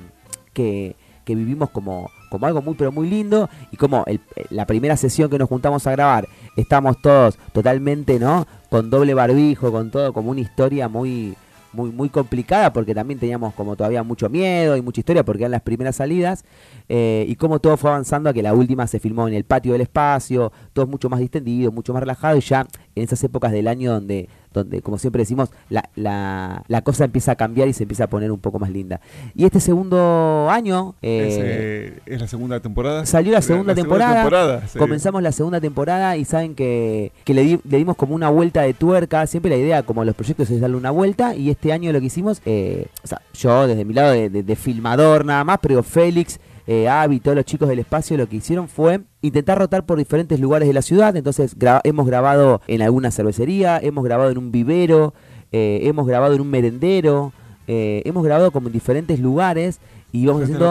que, 0.52 0.96
que 1.24 1.34
vivimos 1.36 1.70
como, 1.70 2.10
como 2.30 2.46
algo 2.46 2.60
muy 2.62 2.74
pero 2.74 2.90
muy 2.90 3.08
lindo. 3.08 3.48
Y 3.70 3.76
como 3.76 4.04
el- 4.06 4.20
la 4.50 4.66
primera 4.66 4.96
sesión 4.96 5.30
que 5.30 5.38
nos 5.38 5.48
juntamos 5.48 5.86
a 5.86 5.92
grabar 5.92 6.26
estamos 6.56 7.00
todos 7.00 7.38
totalmente 7.52 8.18
no 8.18 8.46
con 8.68 8.90
doble 8.90 9.14
barbijo 9.14 9.70
con 9.70 9.90
todo 9.90 10.12
como 10.12 10.30
una 10.32 10.40
historia 10.40 10.88
muy 10.88 11.34
muy 11.72 11.90
muy 11.90 12.08
complicada 12.08 12.72
porque 12.72 12.94
también 12.94 13.18
teníamos 13.18 13.54
como 13.54 13.76
todavía 13.76 14.02
mucho 14.02 14.28
miedo 14.28 14.76
y 14.76 14.82
mucha 14.82 15.00
historia 15.00 15.24
porque 15.24 15.42
eran 15.42 15.52
las 15.52 15.62
primeras 15.62 15.96
salidas 15.96 16.44
eh, 16.88 17.24
y 17.28 17.36
como 17.36 17.60
todo 17.60 17.76
fue 17.76 17.90
avanzando 17.90 18.30
a 18.30 18.32
que 18.32 18.42
la 18.42 18.54
última 18.54 18.86
se 18.86 19.00
filmó 19.00 19.28
en 19.28 19.34
el 19.34 19.44
patio 19.44 19.72
del 19.72 19.82
espacio 19.82 20.52
todo 20.72 20.86
mucho 20.86 21.08
más 21.08 21.20
distendido 21.20 21.72
mucho 21.72 21.92
más 21.92 22.00
relajado 22.00 22.36
y 22.36 22.40
ya 22.40 22.66
en 22.94 23.02
esas 23.04 23.22
épocas 23.24 23.52
del 23.52 23.68
año 23.68 23.92
donde 23.92 24.28
donde 24.52 24.82
como 24.82 24.98
siempre 24.98 25.22
decimos 25.22 25.48
la, 25.70 25.88
la, 25.96 26.62
la 26.68 26.82
cosa 26.82 27.06
empieza 27.06 27.32
a 27.32 27.36
cambiar 27.36 27.68
y 27.68 27.72
se 27.72 27.84
empieza 27.84 28.04
a 28.04 28.06
poner 28.08 28.30
un 28.30 28.38
poco 28.38 28.58
más 28.58 28.68
linda 28.70 29.00
y 29.34 29.46
este 29.46 29.60
segundo 29.60 30.48
año 30.50 30.94
eh, 31.00 31.26
es, 31.28 31.38
eh, 31.40 32.00
es 32.14 32.20
la 32.20 32.26
segunda 32.28 32.60
temporada. 32.60 33.06
Salió 33.06 33.32
la 33.32 33.40
segunda 33.42 33.74
temporada, 33.74 34.14
temporada, 34.16 34.68
sí. 34.68 34.78
Comenzamos 34.78 35.22
la 35.22 35.32
segunda 35.32 35.60
temporada 35.60 36.16
y 36.16 36.24
saben 36.24 36.54
que, 36.54 37.12
que 37.24 37.34
le, 37.34 37.42
di- 37.42 37.60
le 37.68 37.78
dimos 37.78 37.96
como 37.96 38.14
una 38.14 38.28
vuelta 38.28 38.62
de 38.62 38.74
tuerca. 38.74 39.26
Siempre 39.26 39.50
la 39.50 39.56
idea, 39.56 39.82
como 39.82 40.04
los 40.04 40.14
proyectos, 40.14 40.50
es 40.50 40.60
darle 40.60 40.76
una 40.76 40.90
vuelta. 40.90 41.34
Y 41.34 41.50
este 41.50 41.72
año 41.72 41.92
lo 41.92 42.00
que 42.00 42.06
hicimos, 42.06 42.42
eh, 42.44 42.86
o 43.02 43.06
sea, 43.06 43.20
yo 43.34 43.66
desde 43.66 43.84
mi 43.84 43.94
lado 43.94 44.12
de, 44.12 44.28
de- 44.30 44.42
de 44.42 44.56
filmador 44.56 45.24
nada 45.24 45.44
más, 45.44 45.58
pero 45.62 45.82
Félix, 45.82 46.38
eh, 46.66 46.88
Avi, 46.88 47.20
todos 47.20 47.36
los 47.36 47.44
chicos 47.44 47.68
del 47.68 47.78
espacio 47.78 48.16
lo 48.16 48.28
que 48.28 48.36
hicieron 48.36 48.68
fue 48.68 49.00
intentar 49.20 49.58
rotar 49.58 49.84
por 49.84 49.98
diferentes 49.98 50.38
lugares 50.40 50.68
de 50.68 50.74
la 50.74 50.82
ciudad. 50.82 51.16
Entonces 51.16 51.58
gra- 51.58 51.80
hemos 51.84 52.06
grabado 52.06 52.60
en 52.68 52.82
alguna 52.82 53.10
cervecería, 53.10 53.78
hemos 53.82 54.04
grabado 54.04 54.30
en 54.30 54.38
un 54.38 54.52
vivero, 54.52 55.14
eh, 55.52 55.80
hemos 55.84 56.06
grabado 56.06 56.34
en 56.34 56.40
un 56.40 56.50
merendero, 56.50 57.32
eh, 57.66 58.02
hemos 58.04 58.24
grabado 58.24 58.50
como 58.50 58.68
en 58.68 58.72
diferentes 58.72 59.18
lugares. 59.20 59.80
Y 60.14 60.26
vamos 60.26 60.42
haciendo. 60.42 60.66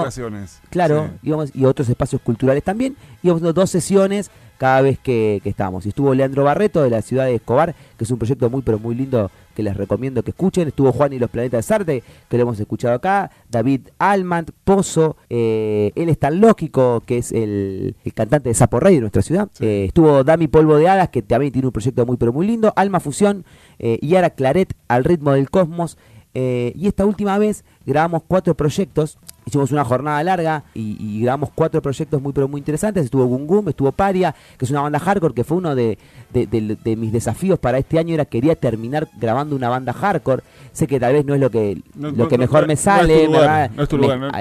Claro, 0.69 1.07
Sí. 1.13 1.27
íbamos, 1.29 1.49
y 1.55 1.65
otros 1.65 1.89
espacios 1.89 2.21
culturales 2.21 2.63
también. 2.63 2.95
Íbamos 3.23 3.39
haciendo 3.41 3.53
dos 3.59 3.71
sesiones 3.71 4.29
cada 4.61 4.81
vez 4.81 4.99
que. 4.99 5.41
Y 5.43 5.89
estuvo 5.89 6.13
Leandro 6.13 6.43
Barreto 6.43 6.83
de 6.83 6.91
la 6.91 7.01
ciudad 7.01 7.25
de 7.25 7.33
Escobar, 7.33 7.73
que 7.97 8.03
es 8.03 8.11
un 8.11 8.19
proyecto 8.19 8.47
muy 8.47 8.61
pero 8.61 8.77
muy 8.77 8.93
lindo 8.93 9.31
que 9.55 9.63
les 9.63 9.75
recomiendo 9.75 10.21
que 10.21 10.29
escuchen. 10.29 10.67
Estuvo 10.67 10.91
Juan 10.91 11.13
y 11.13 11.17
los 11.17 11.31
Planetas 11.31 11.57
de 11.57 11.63
Sarte, 11.63 12.03
que 12.29 12.37
lo 12.37 12.43
hemos 12.43 12.59
escuchado 12.59 12.93
acá. 12.93 13.31
David 13.49 13.87
Almant, 13.97 14.51
Pozo, 14.63 15.17
eh, 15.31 15.91
él 15.95 16.09
es 16.09 16.19
tan 16.19 16.39
lógico, 16.39 17.01
que 17.07 17.17
es 17.17 17.31
el, 17.31 17.95
el 18.05 18.13
cantante 18.13 18.49
de 18.49 18.53
Sapo 18.53 18.79
Rey 18.79 18.93
de 18.95 19.01
nuestra 19.01 19.23
ciudad. 19.23 19.49
Sí. 19.51 19.65
Eh, 19.65 19.85
estuvo 19.85 20.23
Dami 20.23 20.47
Polvo 20.47 20.77
de 20.77 20.87
Hadas, 20.87 21.09
que 21.09 21.23
también 21.23 21.51
tiene 21.51 21.67
un 21.67 21.73
proyecto 21.73 22.05
muy 22.05 22.17
pero 22.17 22.31
muy 22.31 22.45
lindo. 22.45 22.71
Alma 22.75 22.99
Fusión, 22.99 23.45
eh, 23.79 23.97
Yara 24.03 24.29
Claret, 24.29 24.75
Al 24.87 25.05
ritmo 25.05 25.31
del 25.31 25.49
cosmos. 25.49 25.97
Eh, 26.33 26.71
y 26.75 26.87
esta 26.87 27.05
última 27.05 27.37
vez 27.39 27.65
grabamos 27.85 28.21
cuatro 28.27 28.55
proyectos. 28.55 29.17
Hicimos 29.45 29.71
una 29.71 29.83
jornada 29.83 30.23
larga 30.23 30.63
y, 30.75 30.97
y 30.99 31.21
grabamos 31.23 31.49
cuatro 31.55 31.81
proyectos 31.81 32.21
muy 32.21 32.31
pero 32.31 32.47
muy 32.47 32.59
interesantes. 32.59 33.05
Estuvo 33.05 33.25
Gungum, 33.25 33.67
estuvo 33.69 33.91
Paria, 33.91 34.35
que 34.57 34.65
es 34.65 34.71
una 34.71 34.81
banda 34.81 34.99
hardcore, 34.99 35.33
que 35.33 35.43
fue 35.43 35.57
uno 35.57 35.73
de, 35.75 35.97
de- 36.31 36.45
de- 36.45 36.77
de 36.83 36.95
mis 36.95 37.11
desafíos 37.11 37.57
para 37.57 37.77
este 37.79 37.97
año. 37.97 38.13
Era 38.13 38.25
quería 38.25 38.55
terminar 38.55 39.07
grabando 39.19 39.55
una 39.55 39.67
banda 39.69 39.93
hardcore. 39.93 40.43
Sé 40.73 40.87
que 40.87 40.99
tal 40.99 41.13
vez 41.13 41.25
no 41.25 41.33
es 41.33 41.39
lo 41.41 41.49
que, 41.49 41.81
No, 41.95 42.11
lo 42.11 42.27
que 42.29 42.37
no, 42.37 42.41
mejor 42.43 42.61
no, 42.61 42.67
me 42.67 42.75
sale, 42.75 43.25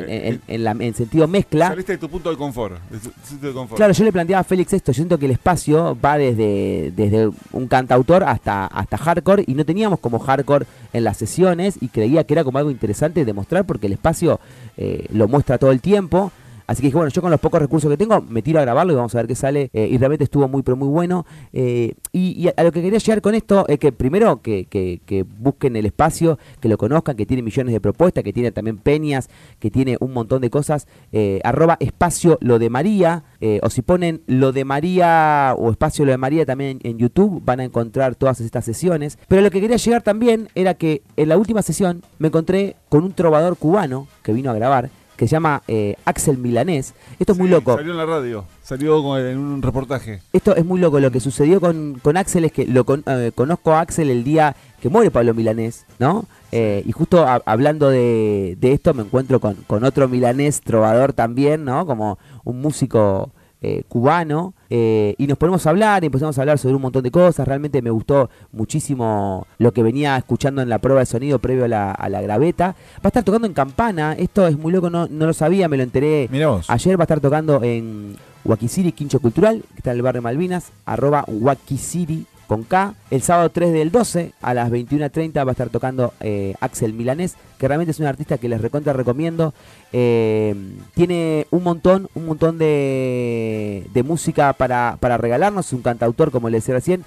en, 0.07 0.35
en- 0.35 0.41
en 0.47 0.65
la- 0.65 0.71
en 0.73 0.95
sentido 0.95 1.27
mezcla. 1.27 1.69
Saliste 1.69 1.93
de 1.93 1.99
tu 1.99 2.09
punto 2.09 2.31
de 2.31 2.37
confort. 2.37 2.77
Tu. 2.91 3.77
Claro, 3.77 3.93
yo 3.93 4.05
le 4.05 4.13
planteaba 4.13 4.41
a 4.41 4.45
Félix 4.45 4.73
esto, 4.75 4.93
siento 4.93 5.19
que 5.19 5.25
el 5.27 5.33
espacio 5.33 5.97
va 6.05 6.19
desde, 6.19 6.93
desde 6.95 7.31
un 7.53 7.67
cantautor 7.69 8.23
hasta, 8.25 8.67
hasta 8.67 8.99
hardcore 8.99 9.45
y 9.47 9.55
no 9.55 9.65
teníamos 9.65 9.99
como 10.01 10.19
hardcore 10.19 10.67
en 10.93 11.05
las 11.05 11.17
sesiones 11.17 11.77
y 11.81 11.89
creía 11.89 12.25
que 12.25 12.35
era 12.35 12.45
como 12.45 12.59
algo 12.59 12.71
interesante 12.71 13.25
de 13.25 13.33
mostrar 13.33 13.65
porque 13.65 13.87
el 13.87 13.95
espacio 13.95 14.41
eh, 14.77 14.90
lo 15.13 15.29
muestra 15.29 15.59
todo 15.59 15.73
el 15.73 15.81
tiempo. 15.81 16.33
Así 16.71 16.83
que 16.83 16.87
dije, 16.87 16.97
bueno, 16.97 17.11
yo 17.11 17.21
con 17.21 17.33
los 17.33 17.41
pocos 17.41 17.61
recursos 17.61 17.91
que 17.91 17.97
tengo 17.97 18.21
me 18.21 18.43
tiro 18.43 18.61
a 18.61 18.63
grabarlo 18.63 18.93
y 18.93 18.97
vamos 18.97 19.13
a 19.17 19.19
ver 19.19 19.27
qué 19.27 19.35
sale. 19.35 19.71
Eh, 19.73 19.89
y 19.91 19.99
realmente 19.99 20.23
estuvo 20.23 20.47
muy, 20.47 20.63
pero 20.63 20.77
muy 20.77 20.87
bueno. 20.87 21.27
Eh, 21.53 21.95
y, 22.13 22.47
a, 22.57 22.63
lo 22.63 22.71
que 22.71 22.81
quería 22.81 23.01
llegar 23.01 23.21
con 23.23 23.35
esto 23.35 23.65
es 23.67 23.81
que 23.81 23.91
primero 23.91 24.41
que, 24.41 24.67
que- 24.67 25.01
que 25.05 25.25
busquen 25.25 25.75
el 25.75 25.85
espacio, 25.87 26.39
que 26.61 26.69
lo 26.69 26.79
conozcan, 26.79 27.17
que 27.17 27.27
tiene 27.27 27.43
millones 27.43 27.73
de 27.73 27.81
propuestas, 27.81 28.23
que 28.23 28.33
tiene 28.33 28.53
también 28.53 28.77
peñas, 28.79 29.29
que 29.59 29.69
tiene 29.73 29.97
un 29.99 30.13
montón 30.13 30.43
de 30.43 30.51
cosas. 30.51 30.87
Eh, 31.11 31.41
arroba 31.43 31.77
espacio 31.81 32.39
lo 32.41 32.61
de 32.61 32.71
María. 32.71 33.25
eh, 33.41 33.59
o 33.65 33.71
si 33.71 33.83
ponen 33.83 34.21
lo 34.29 34.53
de 34.53 34.65
María 34.65 35.55
o 35.59 35.71
espacio 35.73 36.05
lo 36.05 36.13
de 36.13 36.19
María 36.19 36.47
también 36.47 36.79
en 36.85 36.99
YouTube, 36.99 37.43
van 37.45 37.59
a 37.59 37.65
encontrar 37.65 38.15
todas 38.15 38.41
estas 38.41 38.65
sesiones. 38.65 39.19
Pero 39.27 39.43
lo 39.43 39.51
que 39.51 39.61
quería 39.61 39.77
llegar 39.77 40.03
también 40.03 40.49
era 40.55 40.75
que 40.75 41.03
en 41.17 41.29
la 41.31 41.37
última 41.37 41.63
sesión 41.63 42.03
me 42.21 42.29
encontré 42.29 42.77
con 42.89 43.03
un 43.03 43.13
trovador 43.13 43.57
cubano 43.57 44.07
que 44.23 44.33
vino 44.33 44.51
a 44.51 44.55
grabar 44.55 44.91
que 45.21 45.29
se 45.29 45.33
llama 45.33 45.63
eh, 45.69 45.97
Axel 46.07 46.39
Milanés. 46.39 46.95
Esto 47.19 47.33
es 47.35 47.39
muy 47.39 47.51
loco. 47.51 47.77
Salió 47.77 47.93
en 47.93 47.99
la 47.99 48.07
radio. 48.07 48.47
Salió 48.63 49.03
con- 49.03 49.21
en 49.21 49.37
un 49.37 49.61
reportaje. 49.61 50.23
Esto 50.33 50.57
es 50.57 50.65
muy 50.65 50.81
loco. 50.81 50.99
Lo 50.99 51.11
que 51.11 51.21
sucedió 51.21 51.61
con, 51.61 51.99
con 52.03 52.17
Axel 52.17 52.47
es 52.47 52.53
que 52.53 52.67
lo 52.67 52.85
con- 52.87 53.05
eh, 53.07 53.31
conozco 53.35 53.73
a 53.73 53.81
Axel 53.81 54.09
el 54.09 54.25
día 54.25 54.57
que 54.81 54.89
muere 54.89 55.11
Pablo 55.11 55.35
Milanés, 55.35 55.85
¿no? 55.99 56.25
Eh, 56.53 56.83
y 56.87 56.93
justo 56.93 57.27
a- 57.27 57.43
hablando 57.45 57.91
de, 57.91 58.57
de 58.59 58.73
esto 58.73 58.95
me 58.95 59.03
encuentro 59.03 59.41
con, 59.41 59.57
con 59.67 59.85
otro 59.85 60.09
milanés 60.09 60.63
trovador 60.63 61.13
también, 61.13 61.67
¿no? 61.67 61.85
Como 61.85 62.19
un 62.45 62.63
músico 62.63 63.31
eh, 63.63 63.83
cubano, 63.89 64.55
eh, 64.71 65.15
y 65.19 65.27
nos 65.27 65.37
ponemos 65.37 65.67
a 65.67 65.71
hablar, 65.71 66.03
y 66.03 66.07
empezamos 66.07 66.39
a 66.39 66.43
hablar 66.43 66.59
sobre 66.59 66.77
un 66.77 66.83
montón 66.83 67.03
de 67.03 67.11
cosas, 67.11 67.47
realmente 67.47 67.83
me 67.83 67.91
gustó 67.91 68.31
muchísimo 68.53 69.47
lo 69.59 69.73
que 69.73 69.83
venía 69.83 70.17
escuchando 70.17 70.63
en 70.63 70.69
la 70.69 70.79
prueba 70.79 71.01
de 71.01 71.07
sonido 71.07 71.39
previo 71.39 71.65
a 71.65 71.69
la, 71.69 71.93
a 71.93 72.09
la 72.09 72.23
graveta. 72.23 72.75
Va 72.97 73.05
a 73.05 73.09
estar 73.09 73.25
tocando 73.25 73.47
en 73.47 73.55
Campana, 73.55 74.15
esto 74.15 74.47
es 74.47 74.59
muy 74.59 74.73
loco, 74.73 74.91
no, 74.91 75.07
no 75.09 75.27
lo 75.27 75.33
sabía, 75.33 75.69
me 75.69 75.77
lo 75.77 75.83
enteré 75.83 76.29
ayer, 76.69 76.99
va 76.99 77.03
a 77.03 77.05
estar 77.05 77.21
tocando 77.21 77.63
en 77.63 78.17
Wakisiri, 78.45 78.93
Quincho 78.93 79.21
Cultural, 79.21 79.63
que 79.73 79.77
está 79.79 79.91
en 79.91 79.97
el 79.97 80.03
barrio 80.03 80.23
Malvinas, 80.23 80.73
arroba 80.87 81.25
Wakisiri 81.27 82.27
con 82.51 82.65
K. 82.65 82.95
El 83.13 83.23
sábado 83.23 83.49
3 83.51 83.73
del 83.73 83.93
12 83.93 84.33
a 84.43 84.55
las 84.55 84.73
21.30 84.73 85.47
va 85.47 85.51
a 85.51 85.53
estar 85.53 85.69
tocando 85.69 86.13
eh, 86.19 86.55
Axel 86.61 86.95
Milanés, 86.95 87.37
que 87.59 87.69
realmente 87.69 87.93
es 87.93 88.01
un 88.01 88.07
artista 88.07 88.39
que 88.39 88.49
les 88.49 88.61
recontra 88.61 88.93
recomiendo. 88.93 89.55
Eh, 89.93 90.57
tiene 90.95 91.47
un 91.53 91.63
montón, 91.63 92.09
un 92.13 92.27
montón 92.27 92.59
de, 92.59 93.87
de 93.95 94.03
música 94.03 94.53
para, 94.55 94.97
para 94.99 95.17
regalarnos, 95.17 95.73
un 95.73 95.83
cantautor, 95.83 96.33
como 96.33 96.51
les 96.51 96.65
decía 96.65 96.75
recién, 96.75 97.05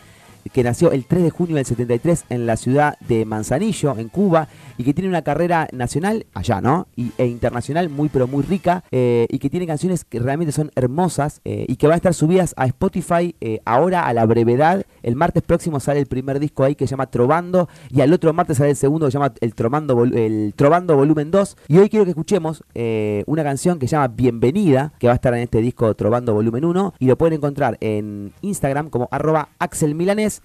que 0.52 0.64
nació 0.64 0.92
el 0.92 1.06
3 1.06 1.24
de 1.24 1.30
junio 1.30 1.56
del 1.56 1.66
73 1.66 2.26
en 2.30 2.46
la 2.46 2.58
ciudad 2.58 2.98
de 3.08 3.26
Manzanillo, 3.26 3.98
en 3.98 4.10
Cuba, 4.10 4.48
y 4.78 4.84
que 4.84 4.94
tiene 4.94 5.10
una 5.10 5.22
carrera 5.22 5.68
nacional, 5.72 6.26
allá, 6.34 6.62
¿no? 6.62 6.88
Y, 6.96 7.12
e 7.18 7.28
internacional 7.28 7.90
muy, 7.90 8.10
pero 8.10 8.28
muy 8.28 8.44
rica, 8.44 8.84
eh, 8.92 9.28
y 9.30 9.40
que 9.40 9.50
tiene 9.50 9.68
canciones 9.68 10.04
que 10.04 10.20
realmente 10.20 10.52
son 10.52 10.72
hermosas, 10.76 11.42
eh, 11.46 11.66
y 11.68 11.76
que 11.76 11.88
van 11.88 11.94
a 11.94 11.98
estar 11.98 12.14
subidas 12.14 12.54
a 12.58 12.66
Spotify 12.66 13.36
eh, 13.42 13.60
ahora 13.66 14.08
a 14.08 14.14
la 14.14 14.26
brevedad. 14.26 14.86
El 15.02 15.16
martes 15.16 15.44
próximo 15.44 15.80
sale 15.80 16.00
el 16.00 16.08
primer 16.08 16.40
disco 16.40 16.64
ahí 16.64 16.76
que 16.76 16.88
se 16.88 16.92
llama 16.92 17.08
Trovando, 17.08 17.70
y 17.90 18.02
al 18.02 18.12
otro 18.14 18.34
martes 18.34 18.58
sale 18.58 18.72
el 18.72 18.76
segundo 18.76 19.06
que 19.08 19.12
se 19.12 19.18
llama 19.18 19.34
El 19.42 19.56
Trovando, 19.56 19.96
Vol- 19.96 20.16
el 20.18 20.54
Trovando 20.56 20.96
Volumen 20.96 21.32
2. 21.32 21.58
Y 21.68 21.78
hoy 21.78 21.90
quiero 21.90 22.06
que 22.06 22.12
escuchemos 22.12 22.64
una 23.26 23.44
canción 23.44 23.80
que 23.80 23.88
se 23.88 23.96
llama 23.96 24.08
Bienvenida, 24.10 24.94
que 25.00 25.08
va 25.08 25.14
a 25.14 25.16
estar 25.16 25.34
en 25.34 25.42
este 25.42 25.60
disco 25.62 25.94
Trovando 25.96 26.34
Volumen 26.34 26.66
1, 26.66 26.94
y 27.00 27.06
lo 27.08 27.18
pueden 27.18 27.36
encontrar 27.36 27.78
en 27.82 28.34
Instagram 28.42 28.90
como 28.90 29.08
arroba 29.12 29.50
Axel 29.60 29.96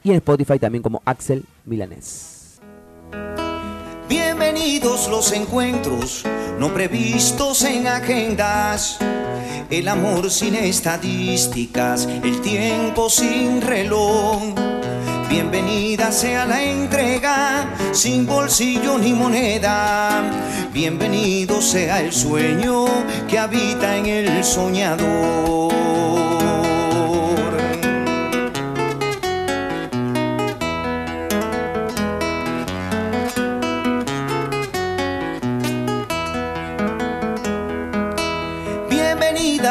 Y 0.03 0.11
en 0.11 0.17
Spotify 0.17 0.59
también 0.59 0.83
como 0.83 1.03
Axel 1.05 1.45
Milanés. 1.65 2.61
Bienvenidos 4.09 5.09
los 5.09 5.33
encuentros 5.33 6.25
no 6.59 6.75
previstos 6.75 7.63
en 7.63 7.87
agendas. 7.87 8.99
El 9.71 9.87
amor 9.87 10.31
sin 10.31 10.57
estadísticas, 10.57 12.07
el 12.07 12.41
tiempo 12.41 13.09
sin 13.09 13.61
reloj. 13.61 14.55
Bienvenida 15.29 16.11
sea 16.11 16.47
la 16.47 16.63
entrega 16.63 17.67
sin 17.93 18.27
bolsillo 18.27 18.99
ni 18.99 19.13
moneda. 19.13 20.23
Bienvenido 20.73 21.61
sea 21.61 22.01
el 22.01 22.13
sueño 22.13 22.87
que 23.29 23.39
habita 23.39 23.97
en 23.97 24.07
el 24.07 24.43
soñador. 24.43 25.69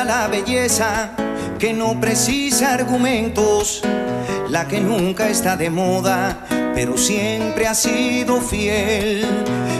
La 0.07 0.27
belleza 0.29 1.09
que 1.59 1.73
no 1.73 1.99
precisa 1.99 2.73
argumentos, 2.73 3.81
la 4.49 4.65
que 4.65 4.79
nunca 4.79 5.27
está 5.27 5.57
de 5.57 5.69
moda, 5.69 6.45
pero 6.73 6.97
siempre 6.97 7.67
ha 7.67 7.75
sido 7.75 8.39
fiel. 8.39 9.25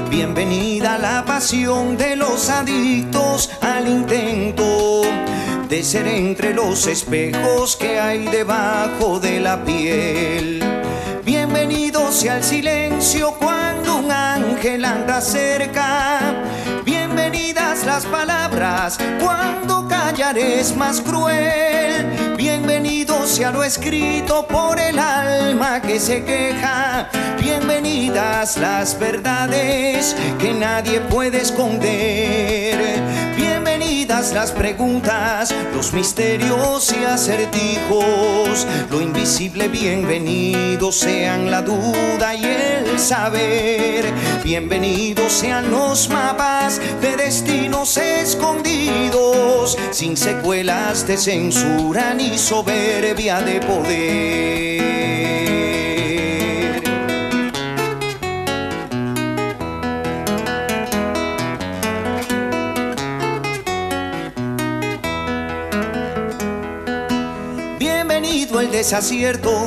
Bienvenida 0.10 0.98
la 0.98 1.24
pasión 1.24 1.96
de 1.96 2.17
los 2.17 2.50
adictos 2.50 3.50
al 3.62 3.88
intento 3.88 5.03
de 5.69 5.81
ser 5.81 6.07
entre 6.07 6.53
los 6.53 6.88
espejos 6.88 7.77
que 7.77 7.98
hay 7.98 8.25
debajo 8.25 9.22
de 9.22 9.39
la 9.39 9.63
piel. 9.63 10.62
Bienvenido 11.24 12.12
sea 12.12 12.38
el 12.38 12.43
silencio 12.43 13.34
cuando 13.39 13.98
un 13.98 14.12
ángel 14.12 14.84
anda 14.84 15.22
cerca. 15.22 16.19
Bienvenidas 16.84 17.86
las 17.86 18.05
palabras 18.05 18.98
cuando 19.22 19.87
callar 20.11 20.37
es 20.37 20.73
más 20.73 21.01
cruel. 21.01 22.35
Bienvenido 22.37 23.27
sea 23.27 23.51
lo 23.51 23.61
escrito 23.61 24.47
por 24.47 24.79
el 24.79 24.97
alma 24.97 25.81
que 25.81 25.99
se 25.99 26.23
queja. 26.23 27.09
Bienvenidas 27.37 28.55
las 28.55 28.97
verdades 28.97 30.15
que 30.39 30.53
nadie 30.53 31.01
puede 31.01 31.41
esconder. 31.41 33.01
Bienvenidas 33.35 34.31
las 34.33 34.51
preguntas, 34.51 35.53
los 35.75 35.91
misterios 35.91 36.95
y 36.97 37.03
acertijos. 37.03 38.65
Lo 38.89 39.01
invisible, 39.01 39.67
bienvenidos 39.67 40.95
sean 40.95 41.51
la 41.51 41.61
duda 41.61 42.33
y 42.33 42.45
el 42.45 42.97
saber. 42.97 44.05
Bienvenidos 44.43 45.33
sean 45.33 45.69
los 45.69 46.09
mapas 46.09 46.79
de 47.01 47.17
destinos 47.17 47.97
escondidos, 47.97 49.77
sin 49.98 50.16
secuelas 50.16 51.08
de 51.08 51.18
censura 51.18 52.13
ni 52.13 52.38
soberbia 52.38 53.42
de 53.42 53.60
poder. 53.62 54.77
Bienvenido 67.80 68.62
el 68.62 68.70
desacierto 68.70 69.66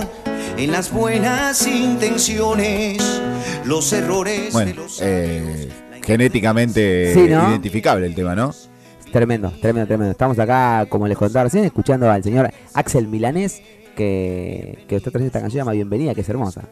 en 0.56 0.70
las 0.70 0.92
buenas 0.92 1.66
intenciones, 1.66 3.20
los 3.64 3.92
errores 3.92 4.44
de 4.44 4.50
Bueno, 4.52 4.82
los 4.82 5.00
eh, 5.02 5.68
genéticamente 6.06 7.14
Sí, 7.14 7.26
¿no? 7.28 7.50
identificable 7.50 8.06
el 8.06 8.14
tema, 8.14 8.36
¿no? 8.36 8.52
Tremendo, 9.12 9.52
tremendo, 9.60 9.88
tremendo. 9.88 10.12
Estamos 10.12 10.38
acá, 10.38 10.86
como 10.88 11.08
les 11.08 11.18
contaba 11.18 11.44
recién, 11.44 11.64
escuchando 11.64 12.08
al 12.10 12.22
señor 12.22 12.50
Axel 12.74 13.08
Milanés, 13.08 13.60
que, 13.96 14.84
que 14.88 14.96
está 14.96 15.10
trayendo 15.10 15.26
esta 15.26 15.40
canción 15.40 15.62
llama 15.62 15.72
Bienvenida, 15.72 16.14
que 16.14 16.20
es 16.20 16.28
hermosa. 16.28 16.62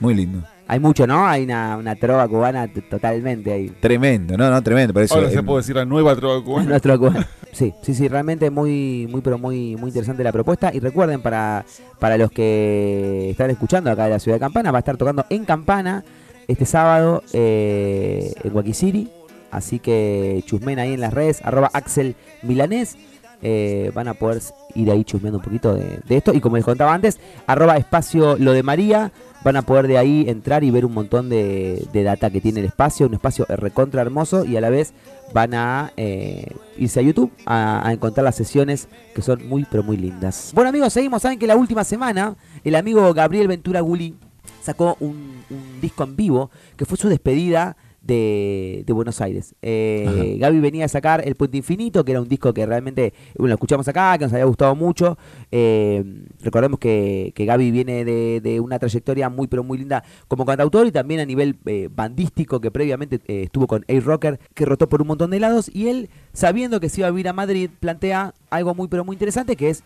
Muy 0.00 0.14
lindo. 0.14 0.42
Hay 0.68 0.80
mucho, 0.80 1.06
¿no? 1.06 1.26
Hay 1.26 1.44
una, 1.44 1.76
una 1.76 1.94
trova 1.94 2.26
cubana 2.26 2.66
totalmente 2.90 3.52
ahí. 3.52 3.68
Tremendo, 3.80 4.36
no, 4.38 4.50
no, 4.50 4.62
tremendo. 4.62 4.94
Por 4.94 5.02
eso, 5.02 5.14
Ahora 5.16 5.30
se 5.30 5.38
eh, 5.38 5.42
puede 5.42 5.60
decir 5.60 5.76
la 5.76 5.84
nueva 5.84 6.16
trova 6.16 6.42
cubana. 6.44 7.28
Sí, 7.52 7.74
sí, 7.82 7.94
sí, 7.94 8.08
realmente 8.08 8.50
muy, 8.50 9.06
muy, 9.10 9.20
pero 9.20 9.38
muy, 9.38 9.76
muy 9.76 9.88
interesante 9.88 10.24
la 10.24 10.32
propuesta. 10.32 10.70
Y 10.74 10.80
recuerden, 10.80 11.20
para, 11.20 11.64
para 11.98 12.16
los 12.16 12.30
que 12.30 13.30
están 13.30 13.50
escuchando 13.50 13.90
acá 13.90 14.04
de 14.04 14.10
la 14.10 14.18
ciudad 14.18 14.36
de 14.36 14.40
Campana, 14.40 14.72
va 14.72 14.78
a 14.78 14.80
estar 14.80 14.96
tocando 14.96 15.26
en 15.28 15.44
Campana 15.44 16.04
este 16.48 16.64
sábado 16.64 17.22
eh, 17.32 18.32
en 18.42 18.52
Guaquisiri. 18.52 19.10
Así 19.50 19.78
que 19.78 20.42
chusmen 20.46 20.78
ahí 20.78 20.92
en 20.92 21.00
las 21.00 21.14
redes, 21.14 21.40
arroba 21.44 21.70
Axel 21.72 22.16
Milanés. 22.42 22.96
Eh, 23.42 23.92
van 23.94 24.08
a 24.08 24.14
poder 24.14 24.40
ir 24.74 24.90
ahí 24.90 25.04
chusmeando 25.04 25.38
un 25.38 25.44
poquito 25.44 25.74
de, 25.74 26.00
de 26.06 26.16
esto. 26.16 26.32
Y 26.32 26.40
como 26.40 26.56
les 26.56 26.64
contaba 26.64 26.94
antes, 26.94 27.20
arroba 27.46 27.76
espacio 27.76 28.36
lo 28.38 28.52
de 28.52 28.62
María. 28.62 29.12
Van 29.44 29.56
a 29.56 29.62
poder 29.62 29.86
de 29.86 29.98
ahí 29.98 30.24
entrar 30.28 30.64
y 30.64 30.70
ver 30.70 30.84
un 30.84 30.92
montón 30.94 31.28
de, 31.28 31.86
de 31.92 32.02
data 32.02 32.30
que 32.30 32.40
tiene 32.40 32.60
el 32.60 32.66
espacio. 32.66 33.06
Un 33.06 33.14
espacio 33.14 33.44
recontra 33.48 34.02
hermoso 34.02 34.44
y 34.44 34.56
a 34.56 34.60
la 34.60 34.70
vez 34.70 34.92
van 35.32 35.54
a 35.54 35.92
eh, 35.96 36.46
irse 36.76 37.00
a 37.00 37.02
YouTube 37.02 37.30
a, 37.46 37.90
encontrar 37.92 38.24
las 38.24 38.36
sesiones 38.36 38.88
que 39.14 39.22
son 39.22 39.46
muy 39.46 39.66
pero 39.70 39.82
muy 39.82 39.96
lindas. 39.96 40.50
Bueno 40.54 40.70
amigos, 40.70 40.92
seguimos. 40.92 41.22
Saben 41.22 41.38
que 41.38 41.46
la 41.46 41.56
última 41.56 41.84
semana 41.84 42.36
el 42.64 42.74
amigo 42.74 43.12
Gabriel 43.14 43.48
Ventura 43.48 43.80
Gulli 43.80 44.16
sacó 44.62 44.96
un 45.00 45.44
disco 45.80 46.04
en 46.04 46.16
vivo 46.16 46.50
que 46.76 46.84
fue 46.84 46.96
su 46.96 47.08
despedida 47.08 47.76
de, 48.06 48.84
de 48.86 48.92
Buenos 48.92 49.20
Aires. 49.20 49.54
Eh, 49.62 50.36
Gaby 50.40 50.60
venía 50.60 50.84
a 50.84 50.88
sacar 50.88 51.26
El 51.26 51.34
Puente 51.34 51.56
Infinito, 51.56 52.04
que 52.04 52.12
era 52.12 52.20
un 52.20 52.28
disco 52.28 52.54
que 52.54 52.64
realmente 52.64 53.12
bueno, 53.36 53.48
lo 53.48 53.54
escuchamos 53.54 53.88
acá, 53.88 54.16
que 54.18 54.24
nos 54.24 54.32
había 54.32 54.44
gustado 54.44 54.74
mucho. 54.74 55.18
Eh, 55.50 56.04
recordemos 56.40 56.78
que, 56.78 57.32
que 57.34 57.44
Gaby 57.44 57.70
viene 57.70 58.04
de, 58.04 58.40
de 58.40 58.60
una 58.60 58.78
trayectoria 58.78 59.28
muy 59.28 59.46
pero 59.46 59.64
muy 59.64 59.78
linda 59.78 60.04
como 60.28 60.44
cantautor 60.44 60.86
y 60.86 60.92
también 60.92 61.20
a 61.20 61.24
nivel 61.24 61.56
eh, 61.66 61.88
bandístico, 61.94 62.60
que 62.60 62.70
previamente 62.70 63.20
estuvo 63.26 63.66
con 63.66 63.84
A-Rocker, 63.88 64.38
que 64.54 64.64
rotó 64.64 64.88
por 64.88 65.02
un 65.02 65.08
montón 65.08 65.30
de 65.30 65.40
lados. 65.40 65.70
Y 65.72 65.88
él, 65.88 66.08
sabiendo 66.32 66.80
que 66.80 66.88
se 66.88 67.00
iba 67.00 67.08
a 67.08 67.10
vivir 67.10 67.28
a 67.28 67.32
Madrid, 67.32 67.70
plantea 67.80 68.34
algo 68.50 68.74
muy 68.74 68.88
pero 68.88 69.04
muy 69.04 69.14
interesante, 69.14 69.56
que 69.56 69.70
es 69.70 69.82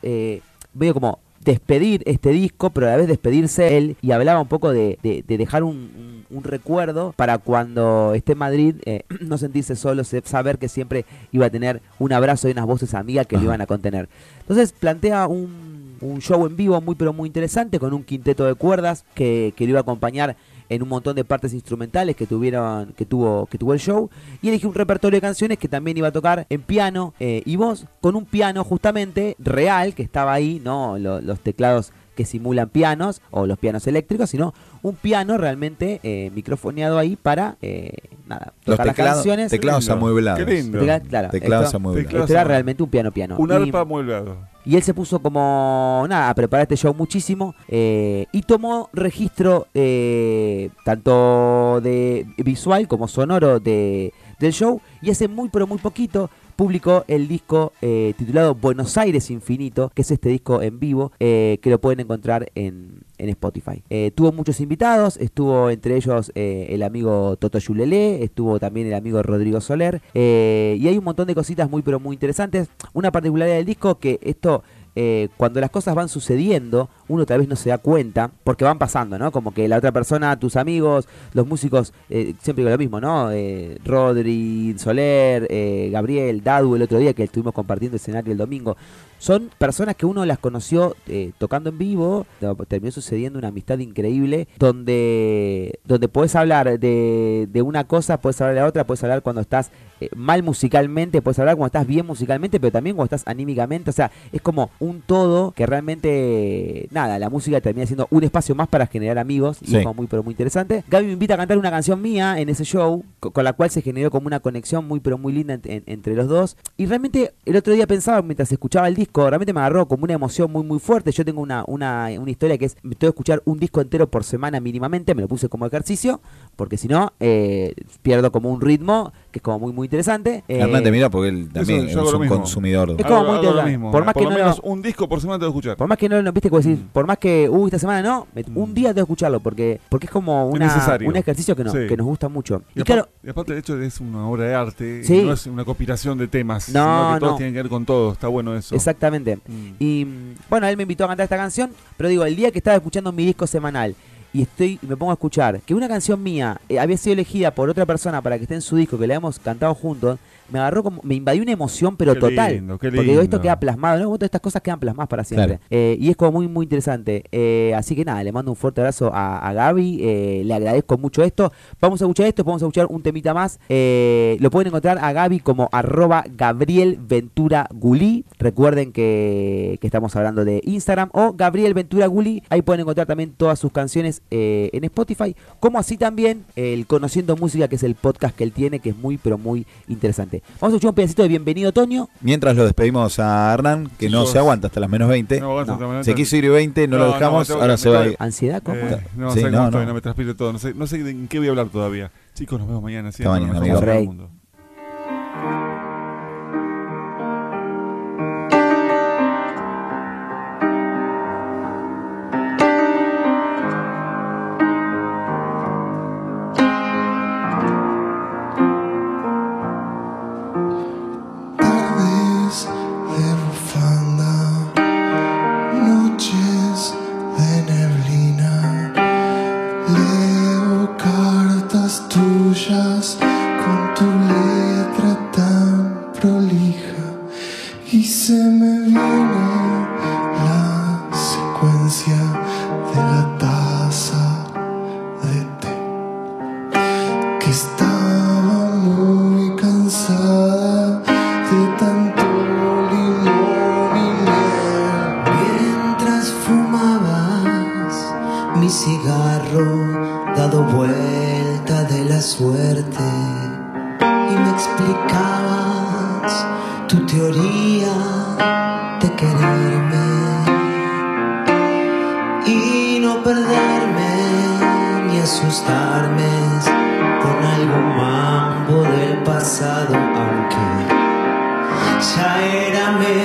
medio 0.74 0.94
como 0.94 1.18
despedir 1.44 2.02
este 2.06 2.30
disco, 2.30 2.70
pero 2.70 2.86
a 2.86 2.90
la 2.90 2.96
vez 2.98 3.08
despedirse 3.08 3.76
él 3.78 3.96
y 4.02 4.12
hablaba 4.12 4.40
un 4.40 4.48
poco 4.48 4.70
de, 4.72 4.98
de- 5.02 5.24
de 5.26 5.38
dejar 5.38 5.62
un, 5.62 5.76
un- 5.76 6.20
un 6.30 6.44
recuerdo 6.44 7.12
para 7.16 7.38
cuando 7.38 8.12
esté 8.14 8.32
en 8.32 8.38
Madrid 8.38 8.74
eh, 8.84 9.02
no 9.20 9.38
sentirse 9.38 9.74
solo, 9.74 10.04
saber 10.04 10.58
que 10.58 10.68
siempre 10.68 11.04
iba 11.32 11.46
a 11.46 11.50
tener 11.50 11.80
un 11.98 12.12
abrazo 12.12 12.48
y 12.48 12.52
unas 12.52 12.66
voces 12.66 12.94
amigas 12.94 13.26
que 13.26 13.36
lo 13.36 13.42
iban 13.44 13.60
a 13.60 13.66
contener. 13.66 14.08
Entonces 14.40 14.72
plantea 14.72 15.26
un, 15.26 15.96
un 16.00 16.20
show 16.20 16.46
en 16.46 16.56
vivo 16.56 16.80
muy 16.80 16.94
pero 16.94 17.12
muy 17.12 17.26
interesante 17.26 17.78
con 17.78 17.94
un 17.94 18.04
quinteto 18.04 18.44
de 18.44 18.54
cuerdas 18.54 19.04
que, 19.14 19.54
que 19.56 19.64
lo 19.64 19.70
iba 19.70 19.78
a 19.80 19.82
acompañar 19.82 20.36
en 20.70 20.82
un 20.82 20.88
montón 20.88 21.14
de 21.16 21.24
partes 21.24 21.52
instrumentales 21.52 22.16
que 22.16 22.26
tuvieron, 22.26 22.94
que 22.96 23.04
tuvo, 23.04 23.44
que 23.46 23.58
tuvo 23.58 23.74
el 23.74 23.80
show. 23.80 24.08
Y 24.40 24.48
elegí 24.48 24.66
un 24.66 24.74
repertorio 24.74 25.18
de 25.18 25.20
canciones 25.20 25.58
que 25.58 25.68
también 25.68 25.98
iba 25.98 26.08
a 26.08 26.12
tocar 26.12 26.46
en 26.48 26.62
piano 26.62 27.12
eh, 27.20 27.42
y 27.44 27.56
voz, 27.56 27.84
con 28.00 28.16
un 28.16 28.24
piano 28.24 28.64
justamente 28.64 29.36
real 29.38 29.94
que 29.94 30.02
estaba 30.02 30.32
ahí, 30.32 30.60
no 30.64 30.96
Lo- 30.98 31.20
los 31.20 31.40
teclados 31.40 31.92
que 32.16 32.24
simulan 32.24 32.68
pianos 32.68 33.22
o 33.30 33.46
los 33.46 33.58
pianos 33.58 33.86
eléctricos, 33.86 34.28
sino 34.30 34.52
un 34.82 34.94
piano 34.94 35.38
realmente 35.38 36.00
eh, 36.02 36.30
microfoneado 36.34 36.98
ahí 36.98 37.16
para 37.16 37.56
eh, 37.62 37.92
nada, 38.28 38.52
Los 38.66 38.76
tocar 38.76 38.86
las 38.88 38.96
canciones. 38.96 39.50
teclados 39.50 39.88
amueblados. 39.88 40.44
Qué 40.44 40.52
lindo. 40.54 40.78
Tecla- 40.80 41.00
claro, 41.00 41.30
Teclados 41.30 41.66
esto, 41.66 41.76
amueblados. 41.78 42.14
Esto 42.20 42.32
era 42.32 42.44
realmente 42.44 42.82
un 42.82 42.90
piano 42.90 43.10
piano. 43.10 43.36
Un 43.38 43.50
Y- 43.50 43.54
arpa 43.54 43.80
amueblado. 43.80 44.36
Y 44.64 44.76
él 44.76 44.82
se 44.82 44.94
puso 44.94 45.20
como, 45.20 46.04
nada, 46.08 46.28
a 46.28 46.34
preparar 46.34 46.62
este 46.62 46.76
show 46.76 46.94
muchísimo 46.94 47.54
eh, 47.68 48.26
y 48.32 48.42
tomó 48.42 48.90
registro 48.92 49.66
eh, 49.74 50.70
tanto 50.84 51.80
de 51.82 52.26
visual 52.36 52.86
como 52.88 53.08
sonoro 53.08 53.60
de, 53.60 54.12
del 54.38 54.52
show 54.52 54.80
y 55.02 55.10
hace 55.10 55.28
muy 55.28 55.48
pero 55.48 55.66
muy 55.66 55.78
poquito 55.78 56.30
publicó 56.60 57.04
el 57.08 57.26
disco 57.26 57.72
eh, 57.80 58.12
titulado 58.18 58.54
Buenos 58.54 58.98
Aires 58.98 59.30
Infinito, 59.30 59.90
que 59.94 60.02
es 60.02 60.10
este 60.10 60.28
disco 60.28 60.60
en 60.60 60.78
vivo 60.78 61.10
eh, 61.18 61.58
que 61.62 61.70
lo 61.70 61.80
pueden 61.80 62.00
encontrar 62.00 62.52
en, 62.54 63.00
en 63.16 63.30
Spotify. 63.30 63.82
Eh, 63.88 64.10
tuvo 64.14 64.30
muchos 64.30 64.60
invitados, 64.60 65.16
estuvo 65.16 65.70
entre 65.70 65.96
ellos 65.96 66.30
el 66.34 66.82
amigo 66.82 67.36
Toto 67.36 67.58
Yulelé, 67.58 68.22
estuvo 68.22 68.60
también 68.60 68.88
el 68.88 68.92
amigo 68.92 69.22
Rodrigo 69.22 69.62
Soler 69.62 70.02
y 70.12 70.86
hay 70.86 70.98
un 70.98 71.04
montón 71.04 71.28
de 71.28 71.34
cositas 71.34 71.70
muy 71.70 71.80
pero 71.80 71.98
muy 71.98 72.12
interesantes. 72.12 72.68
Una 72.92 73.10
particularidad 73.10 73.56
del 73.56 73.64
disco 73.64 73.98
que 73.98 74.20
esto 74.20 74.62
eh, 74.96 75.28
cuando 75.36 75.60
las 75.60 75.70
cosas 75.70 75.94
van 75.94 76.08
sucediendo, 76.08 76.88
uno 77.08 77.26
tal 77.26 77.38
vez 77.40 77.48
no 77.48 77.56
se 77.56 77.70
da 77.70 77.78
cuenta, 77.78 78.30
porque 78.44 78.64
van 78.64 78.78
pasando, 78.78 79.18
¿no? 79.18 79.30
Como 79.32 79.52
que 79.52 79.68
la 79.68 79.78
otra 79.78 79.92
persona, 79.92 80.38
tus 80.38 80.56
amigos, 80.56 81.06
los 81.32 81.46
músicos, 81.46 81.92
eh, 82.08 82.34
siempre 82.40 82.62
digo 82.62 82.70
lo 82.70 82.78
mismo, 82.78 83.00
¿no? 83.00 83.30
Eh, 83.30 83.78
Rodri, 83.84 84.74
Soler, 84.78 85.46
eh, 85.50 85.90
Gabriel, 85.92 86.42
Dadu, 86.42 86.76
el 86.76 86.82
otro 86.82 86.98
día 86.98 87.14
que 87.14 87.24
estuvimos 87.24 87.54
compartiendo 87.54 87.96
escenario 87.96 88.32
el 88.32 88.38
domingo, 88.38 88.76
son 89.20 89.50
personas 89.58 89.94
que 89.94 90.06
uno 90.06 90.24
las 90.26 90.38
conoció 90.38 90.96
eh, 91.06 91.30
tocando 91.38 91.70
en 91.70 91.78
vivo, 91.78 92.26
terminó 92.66 92.90
sucediendo 92.90 93.38
una 93.38 93.48
amistad 93.48 93.78
increíble, 93.78 94.48
donde, 94.58 95.78
donde 95.84 96.08
puedes 96.08 96.34
hablar 96.34 96.78
de, 96.80 97.46
de 97.50 97.62
una 97.62 97.84
cosa, 97.84 98.20
puedes 98.20 98.40
hablar 98.40 98.54
de 98.54 98.60
la 98.62 98.66
otra, 98.66 98.84
puedes 98.86 99.02
hablar 99.04 99.22
cuando 99.22 99.40
estás 99.42 99.70
eh, 100.00 100.08
mal 100.16 100.42
musicalmente, 100.42 101.20
puedes 101.22 101.38
hablar 101.38 101.56
cuando 101.56 101.66
estás 101.66 101.86
bien 101.86 102.06
musicalmente, 102.06 102.58
pero 102.58 102.72
también 102.72 102.96
cuando 102.96 103.14
estás 103.14 103.30
anímicamente, 103.30 103.90
o 103.90 103.92
sea, 103.92 104.10
es 104.32 104.40
como 104.40 104.70
un 104.80 105.02
todo 105.02 105.52
que 105.52 105.66
realmente, 105.66 106.88
nada, 106.90 107.18
la 107.18 107.28
música 107.28 107.60
termina 107.60 107.86
siendo 107.86 108.08
un 108.10 108.24
espacio 108.24 108.54
más 108.54 108.68
para 108.68 108.86
generar 108.86 109.18
amigos, 109.18 109.58
y 109.60 109.66
Sí. 109.66 109.76
es 109.76 109.82
como 109.82 109.94
muy, 109.94 110.06
pero 110.06 110.22
muy 110.22 110.32
interesante. 110.32 110.82
Gaby 110.88 111.06
me 111.06 111.12
invita 111.12 111.34
a 111.34 111.36
cantar 111.36 111.58
una 111.58 111.70
canción 111.70 112.00
mía 112.00 112.40
en 112.40 112.48
ese 112.48 112.64
show, 112.64 113.04
co- 113.20 113.30
con 113.30 113.44
la 113.44 113.52
cual 113.52 113.70
se 113.70 113.82
generó 113.82 114.10
como 114.10 114.26
una 114.26 114.40
conexión 114.40 114.88
muy, 114.88 115.00
pero 115.00 115.18
muy 115.18 115.32
linda 115.32 115.54
en- 115.54 115.60
en- 115.64 115.82
entre 115.86 116.14
los 116.14 116.28
dos, 116.28 116.56
y 116.78 116.86
realmente 116.86 117.32
el 117.44 117.56
otro 117.56 117.74
día 117.74 117.86
pensaba, 117.86 118.22
mientras 118.22 118.50
escuchaba 118.50 118.88
el 118.88 118.94
disco, 118.94 119.09
realmente 119.14 119.52
me 119.52 119.60
agarró 119.60 119.86
como 119.86 120.04
una 120.04 120.12
emoción 120.14 120.50
muy, 120.50 120.62
muy 120.64 120.78
fuerte, 120.78 121.12
yo 121.12 121.24
tengo 121.24 121.40
una, 121.40 121.64
una, 121.66 122.08
una 122.18 122.30
historia 122.30 122.56
que 122.58 122.66
es, 122.66 122.76
me 122.82 122.94
tengo 122.94 123.12
que 123.12 123.16
escuchar 123.16 123.42
un 123.44 123.58
disco 123.58 123.80
entero 123.80 124.08
por 124.10 124.24
semana 124.24 124.60
mínimamente, 124.60 125.14
me 125.14 125.22
lo 125.22 125.28
puse 125.28 125.48
como 125.48 125.66
ejercicio, 125.66 126.20
porque 126.56 126.76
si 126.76 126.88
no, 126.88 127.12
eh, 127.20 127.74
pierdo 128.02 128.30
como 128.32 128.50
un 128.50 128.60
ritmo 128.60 129.12
que 129.30 129.38
es 129.38 129.42
como 129.42 129.58
muy, 129.60 129.72
muy 129.72 129.86
interesante. 129.86 130.42
Eh, 130.48 130.58
Hernán 130.58 130.82
te 130.82 130.90
mira 130.90 131.08
porque 131.10 131.28
él 131.28 131.48
también 131.52 131.86
es 131.88 131.94
lo 131.94 132.18
un 132.18 132.26
consumidor. 132.28 132.94
Es 132.98 133.06
como 133.06 133.20
muy 133.24 133.28
lo 133.34 133.36
interesante. 133.36 133.70
mismo. 133.70 133.90
Por 133.92 134.04
más 134.04 134.14
que 134.14 134.22
lo 134.24 134.30
no 134.30 134.36
lo- 134.38 134.42
menos 134.44 134.60
un 134.64 134.82
disco 134.82 135.08
por 135.08 135.20
semana 135.20 135.38
te 135.38 135.44
voy 135.44 135.50
a 135.50 135.50
escuchar. 135.52 135.76
Por 135.76 135.88
más 135.88 135.98
que 135.98 136.08
no 136.08 136.20
lo 136.20 136.32
viste, 136.32 136.50
como 136.50 136.60
decís, 136.62 136.78
Mm. 136.78 136.88
por 136.92 137.06
más 137.06 137.18
que, 137.18 137.48
uy, 137.48 137.66
esta 137.66 137.78
semana 137.78 138.02
no, 138.02 138.26
me- 138.34 138.42
Mm. 138.42 138.56
un 138.58 138.74
día 138.74 138.88
tengo 138.88 139.06
que 139.06 139.12
escucharlo, 139.12 139.40
porque, 139.40 139.80
porque 139.88 140.06
es 140.06 140.10
como 140.12 140.48
una, 140.48 140.74
un 141.06 141.16
ejercicio 141.16 141.54
que 141.54 141.62
nos, 141.64 141.72
Sí. 141.72 141.86
que 141.88 141.96
nos 141.96 142.06
gusta 142.06 142.28
mucho. 142.28 142.62
Y, 142.74 142.80
Y 142.80 142.82
claro, 142.84 143.02
aparte, 143.02 143.26
y 143.26 143.30
aparte 143.30 143.58
hecho 143.58 143.74
de 143.76 143.80
que 143.82 143.86
es 143.86 144.00
una 144.00 144.26
obra 144.28 144.44
de 144.44 144.54
arte, 144.54 145.00
y 145.00 145.04
Sí. 145.04 145.22
no 145.22 145.32
es 145.32 145.46
una 145.46 145.64
compilación 145.64 146.18
de 146.18 146.26
temas, 146.28 146.68
No, 146.70 146.80
sino 146.82 147.14
que 147.14 147.20
todos 147.20 147.32
no. 147.32 147.36
tienen 147.36 147.54
que 147.54 147.62
ver 147.62 147.70
con 147.70 147.84
todo, 147.86 148.12
está 148.12 148.26
bueno 148.28 148.54
eso. 148.56 148.74
exactamente. 148.74 148.99
Mm. 149.46 149.70
Y 149.78 150.06
bueno, 150.48 150.66
él 150.66 150.76
me 150.76 150.82
invitó 150.82 151.04
a 151.04 151.08
cantar 151.08 151.24
esta 151.24 151.36
canción, 151.36 151.70
pero 151.96 152.08
digo, 152.08 152.24
el 152.24 152.36
día 152.36 152.50
que 152.50 152.58
estaba 152.58 152.76
escuchando 152.76 153.12
mi 153.12 153.24
disco 153.24 153.46
semanal 153.46 153.94
y 154.32 154.42
estoy 154.42 154.78
y 154.82 154.86
me 154.86 154.96
pongo 154.96 155.10
a 155.12 155.14
escuchar 155.14 155.60
que 155.62 155.74
una 155.74 155.88
canción 155.88 156.22
mía 156.22 156.60
eh, 156.68 156.78
había 156.78 156.96
sido 156.96 157.14
elegida 157.14 157.50
por 157.52 157.68
otra 157.68 157.86
persona 157.86 158.22
para 158.22 158.36
que 158.36 158.44
esté 158.44 158.54
en 158.54 158.60
su 158.60 158.76
disco, 158.76 158.98
que 158.98 159.06
la 159.06 159.14
hemos 159.14 159.38
cantado 159.38 159.74
juntos, 159.74 160.18
me 160.52 160.58
agarró 160.58 160.82
como, 160.82 161.00
me 161.02 161.14
invadió 161.14 161.42
una 161.42 161.52
emoción, 161.52 161.96
pero 161.96 162.14
Qué 162.14 162.20
total. 162.20 162.54
lindo, 162.54 162.78
qué 162.78 162.90
Porque 162.90 163.08
digo, 163.10 163.22
esto 163.22 163.40
queda 163.40 163.58
plasmado, 163.60 163.98
¿no? 164.00 164.04
Todas 164.10 164.24
estas 164.28 164.40
cosas 164.40 164.62
quedan 164.62 164.80
plasmadas 164.80 165.08
para 165.08 165.24
siempre. 165.24 165.46
Claro. 165.58 165.62
Eh, 165.70 165.96
y 166.00 166.10
es 166.10 166.16
como 166.16 166.32
muy, 166.32 166.48
muy 166.48 166.64
interesante. 166.64 167.24
Eh, 167.32 167.72
así 167.76 167.94
que 167.96 168.04
nada, 168.04 168.22
le 168.22 168.32
mando 168.32 168.50
un 168.50 168.56
fuerte 168.56 168.80
abrazo 168.80 169.10
a, 169.12 169.38
a 169.38 169.52
Gaby. 169.52 169.98
eh, 170.02 170.42
le 170.44 170.54
agradezco 170.54 170.98
mucho 170.98 171.22
esto. 171.22 171.52
Vamos 171.80 172.00
a 172.00 172.04
escuchar 172.04 172.26
esto, 172.26 172.44
vamos 172.44 172.62
a 172.62 172.66
escuchar 172.66 172.86
un 172.90 173.02
temita 173.02 173.34
más. 173.34 173.58
Lo 173.68 174.50
pueden 174.50 174.68
encontrar 174.68 174.98
a 174.98 175.12
Gaby 175.12 175.40
como 175.40 175.68
arroba 175.72 176.24
Gabriel 176.36 176.98
Ventura 177.00 177.68
Gulí. 177.72 178.24
Recuerden 178.38 178.92
que, 178.92 179.78
que 179.80 179.86
estamos 179.86 180.14
hablando 180.16 180.44
de 180.44 180.60
Instagram 180.64 181.10
o 181.12 181.32
Gabriel 181.32 181.74
Ventura 181.74 182.06
Gulí. 182.06 182.42
Ahí 182.50 182.62
pueden 182.62 182.80
encontrar 182.82 183.06
también 183.06 183.32
todas 183.36 183.58
sus 183.58 183.72
canciones 183.72 184.22
en 184.30 184.84
Spotify. 184.84 185.34
Como 185.58 185.78
así 185.78 185.96
también 185.96 186.44
el 186.56 186.86
Conociendo 186.86 187.36
Música, 187.36 187.68
que 187.68 187.76
es 187.76 187.82
el 187.82 187.94
podcast 187.94 188.36
que 188.36 188.44
él 188.44 188.52
tiene, 188.52 188.80
que 188.80 188.90
es 188.90 188.96
muy, 188.96 189.18
pero 189.18 189.38
muy 189.38 189.66
interesante. 189.88 190.39
Vamos 190.60 190.62
a 190.62 190.66
escuchar 190.76 190.88
un 190.90 190.94
pedacito 190.94 191.22
de 191.22 191.28
Bienvenido 191.28 191.72
Toño. 191.72 192.08
Mientras 192.20 192.56
lo 192.56 192.64
despedimos 192.64 193.18
a 193.18 193.52
Hernán, 193.54 193.90
que 193.98 194.08
no 194.08 194.26
se 194.26 194.38
aguanta 194.38 194.66
hasta 194.68 194.80
las 194.80 194.90
menos 194.90 195.08
20. 195.08 195.40
No, 195.40 195.50
aguanta, 195.58 195.76
No. 195.76 196.04
Se 196.04 196.14
quiso 196.14 196.36
ir 196.36 196.50
20, 196.50 196.88
no, 196.88 196.98
No, 196.98 197.06
lo 197.06 197.12
dejamos, 197.14 197.50
ahora 197.50 197.76
se 197.76 197.88
va 197.90 197.96
a 197.98 198.00
tengo 198.02 198.12
ir. 198.12 198.16
¿Ansiedad? 198.20 198.62
¿Cómo? 198.62 198.76
Eh, 198.78 199.06
no 199.16 199.30
Sí, 199.32 199.40
sé 199.40 199.50
no, 199.50 199.50
cómo 199.50 199.62
no. 199.62 199.68
estoy, 199.68 199.86
no 199.86 199.94
me 199.94 200.00
transpiro 200.00 200.36
todo, 200.36 200.52
no 200.52 200.58
sé, 200.58 200.74
no 200.74 200.86
sé 200.86 201.02
de 201.02 201.10
en 201.10 201.28
qué 201.28 201.38
voy 201.38 201.48
a 201.48 201.50
hablar 201.50 201.68
todavía. 201.68 202.10
Chicos, 202.34 202.58
nos 202.58 202.68
vemos 202.68 202.82
mañana. 202.82 203.12
sí, 203.12 203.22
Hasta 203.22 203.30
mañana, 203.38 203.58
amigo. 203.58 204.39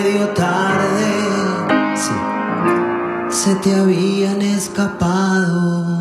Medio 0.05 0.27
tarde. 0.29 1.95
Se 3.29 3.55
te 3.55 3.73
habían 3.75 4.41
escapado. 4.41 5.94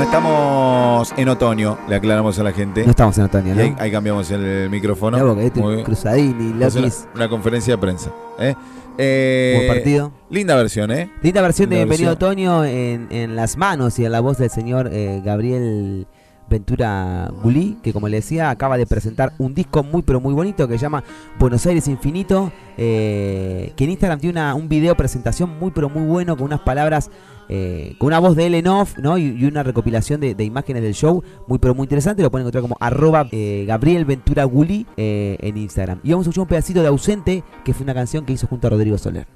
No 0.00 0.06
estamos 0.06 1.12
en 1.18 1.28
otoño, 1.28 1.76
le 1.86 1.94
aclaramos 1.96 2.38
a 2.38 2.42
la 2.42 2.52
gente. 2.52 2.84
No 2.84 2.90
estamos 2.92 3.18
en 3.18 3.24
otoño, 3.24 3.54
¿no? 3.54 3.60
ahí, 3.60 3.76
ahí 3.78 3.90
cambiamos 3.90 4.30
el 4.30 4.70
micrófono. 4.70 5.38
Este 5.38 5.60
Muy. 5.60 5.82
Cruzadini, 5.82 6.54
una, 7.14 7.28
conferencia 7.28 7.74
de 7.74 7.78
prensa. 7.78 8.10
¿eh? 8.38 8.54
Eh, 8.96 9.52
buen 9.56 9.68
partido. 9.76 10.10
Linda 10.30 10.56
versión, 10.56 10.90
¿eh? 10.90 11.10
Linda 11.22 11.42
versión 11.42 11.68
de 11.68 11.76
Bienvenido. 11.76 12.12
Otoño 12.12 12.64
en, 12.64 13.08
en 13.10 13.36
las 13.36 13.58
manos 13.58 13.98
y 13.98 14.06
en 14.06 14.12
la 14.12 14.20
voz 14.20 14.38
del 14.38 14.48
señor 14.48 14.88
eh, 14.90 15.20
Gabriel 15.22 16.06
Ventura 16.48 17.30
Gulí, 17.42 17.76
que 17.82 17.92
como 17.92 18.08
le 18.08 18.16
decía, 18.16 18.48
acaba 18.48 18.78
de 18.78 18.86
presentar 18.86 19.34
un 19.36 19.54
disco 19.54 19.82
muy 19.82 20.00
pero 20.00 20.18
muy 20.18 20.32
bonito 20.32 20.66
que 20.66 20.78
se 20.78 20.82
llama 20.82 21.04
Buenos 21.38 21.66
Aires 21.66 21.86
Infinito, 21.88 22.50
eh, 22.78 23.74
que 23.76 23.84
en 23.84 23.90
Instagram 23.90 24.18
tiene 24.18 24.32
una- 24.40 24.54
un 24.54 24.66
video 24.66 24.96
presentación 24.96 25.58
muy 25.58 25.70
pero 25.72 25.90
muy 25.90 26.04
bueno 26.06 26.38
con 26.38 26.46
unas 26.46 26.60
palabras, 26.60 27.10
eh, 27.52 27.96
con 27.98 28.06
una 28.06 28.20
voz 28.20 28.36
de 28.36 28.46
él 28.46 28.54
en 28.54 28.68
off, 28.68 28.96
¿no? 28.98 29.18
Y, 29.18 29.44
una 29.44 29.64
recopilación 29.64 30.20
de, 30.20 30.44
imágenes 30.44 30.84
del 30.84 30.94
show 30.94 31.24
muy 31.48 31.58
pero 31.58 31.74
muy 31.74 31.84
interesante, 31.84 32.22
lo 32.22 32.30
pueden 32.30 32.44
encontrar 32.44 32.62
como 32.62 32.76
arroba 32.78 33.26
eh, 33.32 33.66
eh, 34.96 35.36
en 35.40 35.56
Instagram. 35.56 35.98
Y 36.04 36.10
vamos 36.12 36.26
a 36.26 36.30
escuchar 36.30 36.42
un 36.42 36.48
pedacito 36.48 36.80
de 36.80 36.86
Ausente, 36.86 37.42
que 37.64 37.74
fue 37.74 37.82
una 37.82 37.94
canción 37.94 38.24
que 38.24 38.32
hizo 38.32 38.46
junto 38.46 38.68
a 38.68 38.70
Rodrigo 38.70 38.96
Soler. 38.98 39.26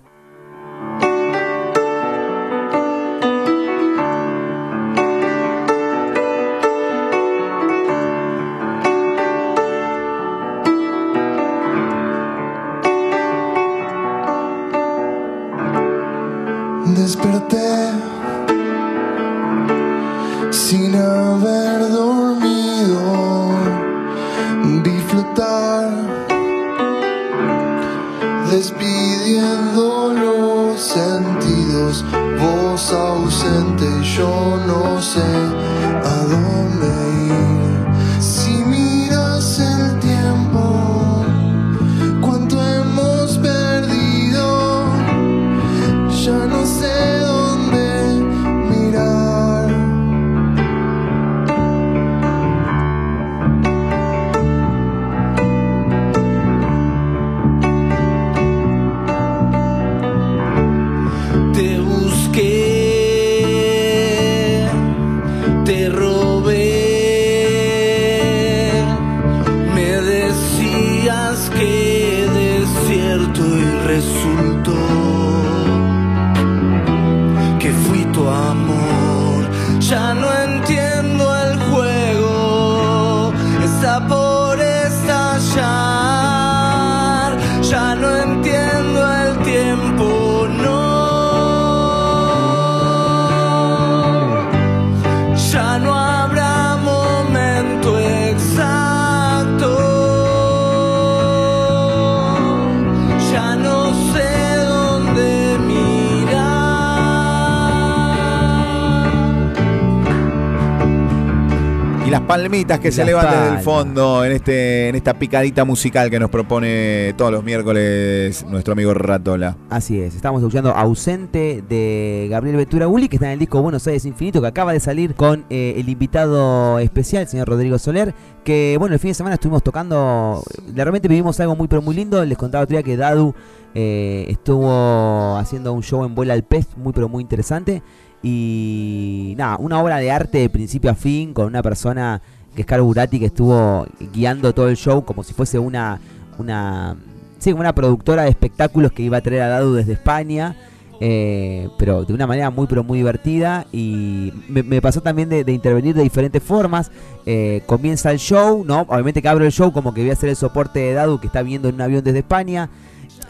Palmitas 112.27 112.81
que 112.81 112.89
Y 112.89 112.93
se 112.93 112.99
las 112.99 113.09
levantan 113.09 113.35
del 113.35 113.45
palmas. 113.45 113.65
fondo 113.65 114.25
en 114.25 114.33
este 114.33 114.89
en 114.89 114.95
esta 114.95 115.15
picadita 115.15 115.65
musical 115.65 116.11
que 116.11 116.19
nos 116.19 116.31
propone 116.31 117.15
todos 117.17 117.31
los 117.31 117.45
miércoles 117.45 118.45
nuestro 118.49 118.73
amigo 118.73 118.95
Ratola. 118.95 119.57
Así 119.71 120.01
es, 120.01 120.15
estamos 120.15 120.41
escuchando 120.41 120.71
Ausente 120.71 121.63
de 121.69 122.29
Gabriel 122.31 122.57
Ventura 122.57 122.87
Gulli, 122.87 123.09
que 123.09 123.17
está 123.17 123.27
en 123.27 123.33
el 123.33 123.39
disco 123.39 123.61
Buenos 123.63 123.87
Aires 123.87 124.05
Infinito, 124.05 124.41
que 124.41 124.47
acaba 124.47 124.73
de 124.73 124.81
salir 124.81 125.15
con 125.15 125.45
eh, 125.51 125.75
el 125.77 125.89
invitado 125.89 126.79
especial, 126.79 127.23
el 127.23 127.29
señor 127.29 127.49
Rodrigo 127.49 127.79
Soler, 127.79 128.15
que 128.45 128.77
bueno, 128.79 128.95
el 128.95 129.01
fin 129.01 129.11
de 129.11 129.15
semana 129.15 129.35
estuvimos 129.35 129.63
tocando, 129.63 130.43
realmente 130.75 131.09
vivimos 131.09 131.39
algo 131.41 131.57
muy 131.57 131.69
pero 131.69 131.83
muy 131.83 131.95
lindo, 131.95 132.25
les 132.25 132.39
contaba 132.39 132.65
otro 132.65 132.75
día 132.77 132.83
que 132.83 132.97
Dadu 132.97 133.35
eh, 133.75 134.27
estuvo 134.29 135.37
haciendo 135.37 135.73
un 135.73 135.83
show 135.83 136.05
en 136.05 136.15
Vuela 136.15 136.35
al 136.35 136.45
Pez, 136.45 136.69
muy 136.77 136.93
pero 136.93 137.09
muy 137.09 137.23
interesante, 137.23 137.83
y 138.25 139.35
nada, 139.37 139.59
una 139.59 139.79
obra 139.83 139.99
de 139.99 140.11
arte 140.11 140.39
de 140.39 140.49
principio 140.49 140.91
a 140.91 140.95
fin, 140.95 141.35
con 141.35 141.45
una 141.45 141.63
persona 141.63 142.23
que 142.55 142.63
es 142.63 142.67
Caro 142.67 142.87
Burati, 142.87 143.19
que 143.19 143.27
estuvo 143.27 143.87
guiando 144.15 144.55
todo 144.55 144.71
el 144.71 144.77
show 144.77 145.05
como 145.05 145.23
si 145.23 145.35
fuese 145.35 145.59
una... 145.59 146.01
una 146.39 146.97
Sí, 147.37 147.53
una 147.53 147.75
productora 147.75 148.23
de 148.23 148.31
espectáculos 148.31 148.91
que 148.93 149.03
iba 149.03 149.19
a 149.19 149.21
traer 149.21 149.43
a 149.43 149.49
Dadu 149.49 149.75
desde 149.75 149.93
España, 149.93 150.57
eh, 150.99 151.69
pero 151.77 152.07
de 152.07 152.15
una 152.15 152.27
manera 152.27 152.49
muy, 152.49 152.67
pero 152.67 152.83
muy 152.83 152.97
divertida. 152.97 153.67
Y 153.71 154.33
me, 154.49 154.81
pasó 154.81 155.03
también 155.03 155.29
de, 155.29 155.53
intervenir 155.53 155.95
de 155.95 156.03
diferentes 156.03 156.43
formas. 156.43 156.91
Eh, 157.27 157.61
comienza 157.67 158.11
el 158.13 158.19
show, 158.19 158.65
¿no? 158.65 158.87
Obviamente 158.89 159.21
que 159.21 159.29
abro 159.29 159.45
el 159.45 159.53
show 159.53 159.75
como 159.75 159.93
que 159.93 160.01
voy 160.01 160.09
a 160.09 160.15
hacer 160.15 160.31
el 160.31 160.37
soporte 160.37 160.81
de 160.81 160.95
Dadu 160.95 161.21
que 161.21 161.27
está 161.27 161.43
viendo 161.43 161.69
en 161.69 161.75
un 161.75 161.83
avión 161.83 162.03
desde 162.03 162.21
España. 162.21 162.71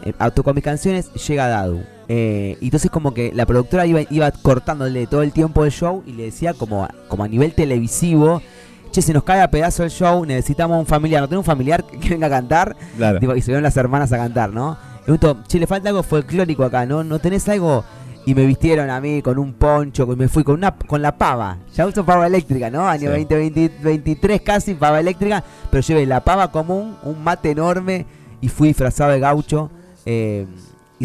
Eh, 0.05 0.13
toco 0.33 0.55
mis 0.55 0.63
canciones, 0.63 1.13
llega 1.15 1.49
Dadu. 1.49 1.81
Eh, 2.09 2.59
y 2.61 2.67
entonces 2.67 2.91
como 2.91 3.15
que 3.15 3.33
la 3.35 3.47
productora 3.47 3.87
iba, 3.87 4.01
iba 4.11 4.31
cortándole 4.31 5.07
todo 5.07 5.23
el 5.23 5.33
tiempo 5.33 5.65
el 5.65 5.71
show 5.71 6.03
y 6.07 6.13
le 6.13 6.25
decía 6.25 6.53
como, 6.55 6.85
a- 6.85 6.95
como 7.09 7.25
a 7.25 7.29
nivel 7.29 7.55
televisivo, 7.55 8.43
che, 8.91 9.01
se 9.03 9.13
nos 9.13 9.25
cae 9.25 9.41
a 9.41 9.51
pedazo 9.51 9.83
el 9.85 9.91
show, 9.91 10.25
necesitamos 10.25 10.79
un 10.79 10.87
familiar, 10.87 11.23
no 11.23 11.29
tengo 11.29 11.41
un 11.41 11.47
familiar 11.47 11.83
que, 11.85 12.11
venga 12.11 12.27
a 12.27 12.31
cantar. 12.31 12.77
Claro. 12.97 13.19
Tipo, 13.21 13.35
y 13.35 13.41
se 13.43 13.51
vieron 13.51 13.63
las 13.63 13.77
hermanas 13.77 14.13
a 14.13 14.19
cantar, 14.19 14.51
¿no? 14.53 14.77
Y 15.07 15.13
che, 15.49 15.59
le 15.59 15.67
falta 15.67 15.89
algo 15.89 16.03
folclórico 16.03 16.65
acá, 16.65 16.87
¿no? 16.87 17.03
¿No 17.05 17.19
tenés 17.19 17.49
algo? 17.49 17.85
Y 18.27 18.35
me 18.35 18.47
vistieron 18.47 18.89
a 18.89 19.01
mí 19.03 19.21
con 19.21 19.39
un 19.39 19.53
poncho, 19.53 20.11
y 20.11 20.17
me 20.17 20.29
fui 20.29 20.45
con 20.45 20.55
una 20.55 20.75
con 20.75 21.03
la 21.03 21.19
pava. 21.19 21.59
Ya 21.75 21.87
uso 21.87 22.05
pava 22.07 22.27
eléctrica, 22.27 22.71
¿no? 22.71 22.87
Año 22.89 23.11
Sí. 23.15 23.27
2023 23.29 24.41
casi, 24.41 24.75
pava 24.75 25.01
eléctrica. 25.01 25.45
Pero 25.71 25.83
llevé 25.83 26.07
la 26.07 26.23
pava 26.25 26.51
común, 26.51 26.97
un 27.03 27.23
mate 27.23 27.51
enorme 27.51 28.07
y 28.41 28.49
fui 28.49 28.69
disfrazado 28.69 29.11
de 29.13 29.21
gaucho. 29.21 29.71
eh, 30.07 30.47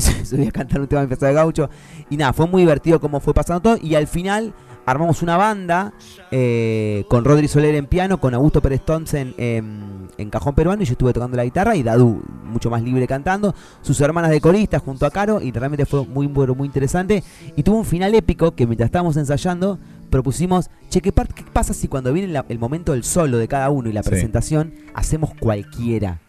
y 0.08 0.26
subí 0.26 0.48
a 0.48 0.52
cantar 0.52 0.82
un 0.82 0.88
tema 0.88 1.02
disfrazado 1.02 1.28
de 1.30 1.34
gaucho. 1.36 1.70
Y 2.10 2.18
nada, 2.18 2.34
fue 2.34 2.48
muy 2.48 2.62
divertido 2.64 3.00
cómo 3.00 3.20
fue 3.20 3.34
pasando 3.34 3.62
todo. 3.62 3.78
Y 3.82 3.96
al 3.96 4.08
final 4.08 4.54
armamos 4.86 5.22
una 5.22 5.38
banda 5.38 5.94
eh, 6.32 7.06
con 7.10 7.24
Rodri 7.24 7.48
Soler 7.48 7.76
en 7.76 7.86
piano, 7.86 8.20
con 8.20 8.34
Augusto 8.34 8.60
Pérez 8.60 8.82
Thompson 8.84 9.36
en, 9.38 10.08
en 10.18 10.30
cajón 10.32 10.56
peruano 10.56 10.82
y 10.82 10.86
yo 10.86 10.94
estuve 10.94 11.14
tocando 11.14 11.38
la 11.38 11.44
guitarra 11.44 11.76
y 11.76 11.84
Dadu 11.84 12.24
mucho 12.46 12.72
más 12.72 12.82
libre 12.82 13.06
cantando, 13.06 13.54
sus 13.84 14.02
hermanas 14.02 14.32
de 14.32 14.42
coristas 14.42 14.82
junto 14.82 15.06
a 15.06 15.12
Caro 15.12 15.42
y 15.42 15.52
realmente 15.52 15.86
fue 15.86 16.06
muy 16.08 16.26
bueno, 16.26 16.56
muy 16.56 16.66
interesante 16.66 17.24
y 17.56 17.62
tuvo 17.62 17.78
un 17.78 17.86
final 17.86 18.16
épico 18.16 18.56
que 18.56 18.66
mientras 18.66 18.88
estábamos 18.88 19.16
ensayando 19.18 19.78
propusimos, 20.10 20.72
che, 20.90 21.02
¿qué, 21.02 21.12
pasa 21.12 21.76
si 21.76 21.88
cuando 21.88 22.12
viene 22.12 22.30
la- 22.34 22.46
el 22.50 22.58
momento 22.58 22.94
del 22.94 23.04
solo 23.04 23.38
de 23.38 23.48
cada 23.48 23.70
uno 23.70 23.90
y 23.90 23.94
la 23.94 24.02
Sí. 24.02 24.10
presentación 24.10 24.74
hacemos 24.96 25.30
cualquiera? 25.40 26.20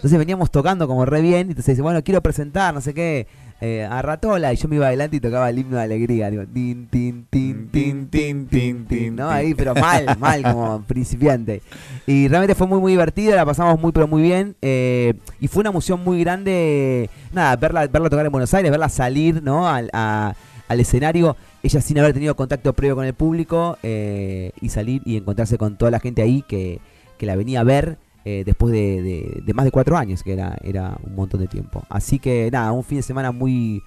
Entonces 0.00 0.18
veníamos 0.18 0.50
tocando 0.50 0.88
como 0.88 1.04
re 1.04 1.20
bien, 1.20 1.48
y 1.48 1.50
entonces 1.50 1.74
dice, 1.74 1.82
bueno, 1.82 2.02
quiero 2.02 2.22
presentar, 2.22 2.72
no 2.72 2.80
sé 2.80 2.94
qué, 2.94 3.26
eh, 3.60 3.86
a 3.90 4.00
Ratola, 4.00 4.50
y 4.52 4.56
yo 4.56 4.66
me 4.66 4.76
iba 4.76 4.86
adelante 4.86 5.16
y 5.16 5.20
tocaba 5.20 5.50
el 5.50 5.58
himno 5.58 5.76
de 5.76 5.82
alegría, 5.82 6.30
digo, 6.30 6.44
tin, 6.46 6.86
tin, 6.86 7.26
tin, 7.28 7.68
tin, 7.70 8.08
tin, 8.08 8.46
tin, 8.46 8.86
tin, 8.86 9.16
¿no? 9.16 9.28
Ahí, 9.30 9.52
pero 9.54 9.74
mal, 9.74 10.06
mal, 10.18 10.42
como 10.42 10.82
principiante. 10.84 11.60
Y 12.06 12.28
realmente 12.28 12.54
fue 12.54 12.66
muy, 12.66 12.80
muy 12.80 12.92
divertido, 12.92 13.36
la 13.36 13.44
pasamos 13.44 13.78
muy, 13.78 13.92
pero 13.92 14.08
muy 14.08 14.22
bien, 14.22 14.56
eh, 14.62 15.12
y 15.38 15.48
fue 15.48 15.60
una 15.60 15.68
emoción 15.68 16.02
muy 16.02 16.20
grande, 16.24 17.10
nada, 17.34 17.54
verla, 17.56 17.86
verla 17.86 18.08
tocar 18.08 18.24
en 18.24 18.32
Buenos 18.32 18.54
Aires, 18.54 18.70
verla 18.70 18.88
salir, 18.88 19.42
¿no? 19.42 19.68
Al, 19.68 19.90
a- 19.92 20.34
al 20.68 20.80
escenario, 20.80 21.36
ella 21.62 21.80
sin 21.82 21.98
haber 21.98 22.14
tenido 22.14 22.34
contacto 22.36 22.72
previo 22.72 22.94
con 22.94 23.04
el 23.04 23.12
público, 23.12 23.76
eh, 23.82 24.52
y 24.62 24.70
salir 24.70 25.02
y 25.04 25.16
encontrarse 25.18 25.58
con 25.58 25.76
toda 25.76 25.90
la 25.90 26.00
gente 26.00 26.22
ahí 26.22 26.42
que, 26.48 26.80
que 27.18 27.26
la 27.26 27.36
venía 27.36 27.60
a 27.60 27.64
ver 27.64 27.98
eh, 28.24 28.42
después 28.44 28.72
de, 28.72 29.02
de- 29.02 29.42
de 29.44 29.54
más 29.54 29.64
de 29.64 29.70
cuatro 29.70 29.96
años, 29.96 30.22
que 30.22 30.32
era, 30.32 30.56
era 30.62 30.96
un 31.02 31.14
montón 31.14 31.40
de 31.40 31.46
tiempo. 31.48 31.82
Así 31.88 32.18
que 32.18 32.50
nada, 32.52 32.72
un 32.72 32.84
fin 32.84 32.98
de 32.98 33.02
semana 33.02 33.32
muy, 33.32 33.82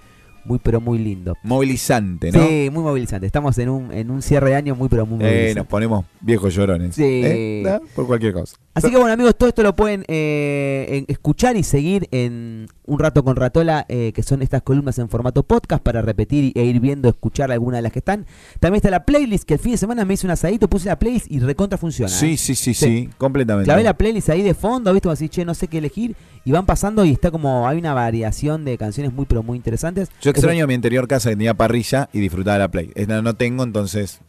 muy 0.45 0.59
pero 0.59 0.81
muy 0.81 0.97
lindo. 0.99 1.35
Movilizante, 1.43 2.31
¿no? 2.31 2.45
Sí, 2.47 2.69
muy 2.71 2.83
movilizante. 2.83 3.25
Estamos 3.25 3.57
en 3.57 3.69
un, 3.69 3.91
en 3.91 4.11
un 4.11 4.21
cierre 4.21 4.49
de 4.51 4.55
año 4.55 4.75
muy 4.75 4.89
pero 4.89 5.05
muy 5.05 5.15
Eh, 5.21 5.23
movilizante. 5.27 5.55
nos 5.55 5.67
ponemos 5.67 6.05
viejos 6.21 6.53
llorones. 6.53 6.95
Sí. 6.95 7.03
¿Eh? 7.03 7.63
¿No? 7.65 7.79
Por 7.95 8.07
cualquier 8.07 8.33
cosa. 8.33 8.55
Así 8.75 8.89
que 8.89 8.97
bueno 8.97 9.13
amigos, 9.13 9.35
todo 9.37 9.49
esto 9.49 9.61
lo 9.61 9.75
pueden 9.75 10.03
eh, 10.07 11.05
escuchar 11.07 11.55
y 11.55 11.63
seguir 11.63 12.07
en 12.11 12.67
Un 12.85 12.99
Rato 12.99 13.23
con 13.23 13.35
Ratola, 13.35 13.85
eh, 13.87 14.11
que 14.15 14.23
son 14.23 14.41
estas 14.41 14.63
columnas 14.63 14.97
en 14.99 15.09
formato 15.09 15.43
podcast 15.43 15.81
para 15.83 16.01
repetir 16.01 16.51
e 16.55 16.63
ir 16.65 16.79
viendo, 16.79 17.07
escuchar 17.07 17.51
alguna 17.51 17.77
de 17.77 17.83
las 17.83 17.91
que 17.91 17.99
están. 17.99 18.25
También 18.59 18.77
está 18.77 18.89
la 18.89 19.05
playlist, 19.05 19.43
que 19.45 19.53
el 19.53 19.59
fin 19.59 19.73
de 19.73 19.77
semana 19.77 20.05
me 20.05 20.15
hice 20.15 20.25
un 20.25 20.31
asadito, 20.31 20.67
puse 20.67 20.89
la 20.89 20.97
playlist 20.97 21.29
y 21.31 21.39
recontra 21.39 21.77
funciona. 21.77 22.09
Sí, 22.11 22.35
sí, 22.35 22.55
sí, 22.55 22.73
sí, 22.73 22.85
Sí. 22.85 23.09
completamente. 23.17 23.65
Clavé 23.67 23.83
la 23.83 23.93
playlist 23.95 24.29
ahí 24.29 24.41
de 24.41 24.53
fondo, 24.55 24.91
¿viste? 24.91 25.03
Como 25.07 25.13
así, 25.13 25.29
che, 25.29 25.45
no 25.45 25.53
sé 25.53 25.67
qué 25.67 25.77
elegir. 25.77 26.15
Y 26.45 26.51
van 26.51 26.65
pasando 26.65 27.05
y 27.05 27.11
está 27.11 27.31
como, 27.31 27.67
hay 27.69 27.77
una 27.77 27.93
variación 27.93 28.65
de 28.65 28.77
canciones 28.77 29.13
muy, 29.13 29.25
pero 29.25 29.43
muy 29.43 29.55
interesantes. 29.55 30.09
Yo 30.19 30.32
extraño 30.39 30.67
mi 30.67 30.73
anterior 30.73 31.07
casa 31.07 31.29
que 31.29 31.35
tenía 31.35 31.53
parrilla 31.53 32.09
y 32.13 32.19
disfrutaba 32.19 32.57
la 32.57 32.67
play. 32.69 32.91
Esta 32.95 33.21
no 33.21 33.33
tengo, 33.35 33.63
entonces 33.63 34.19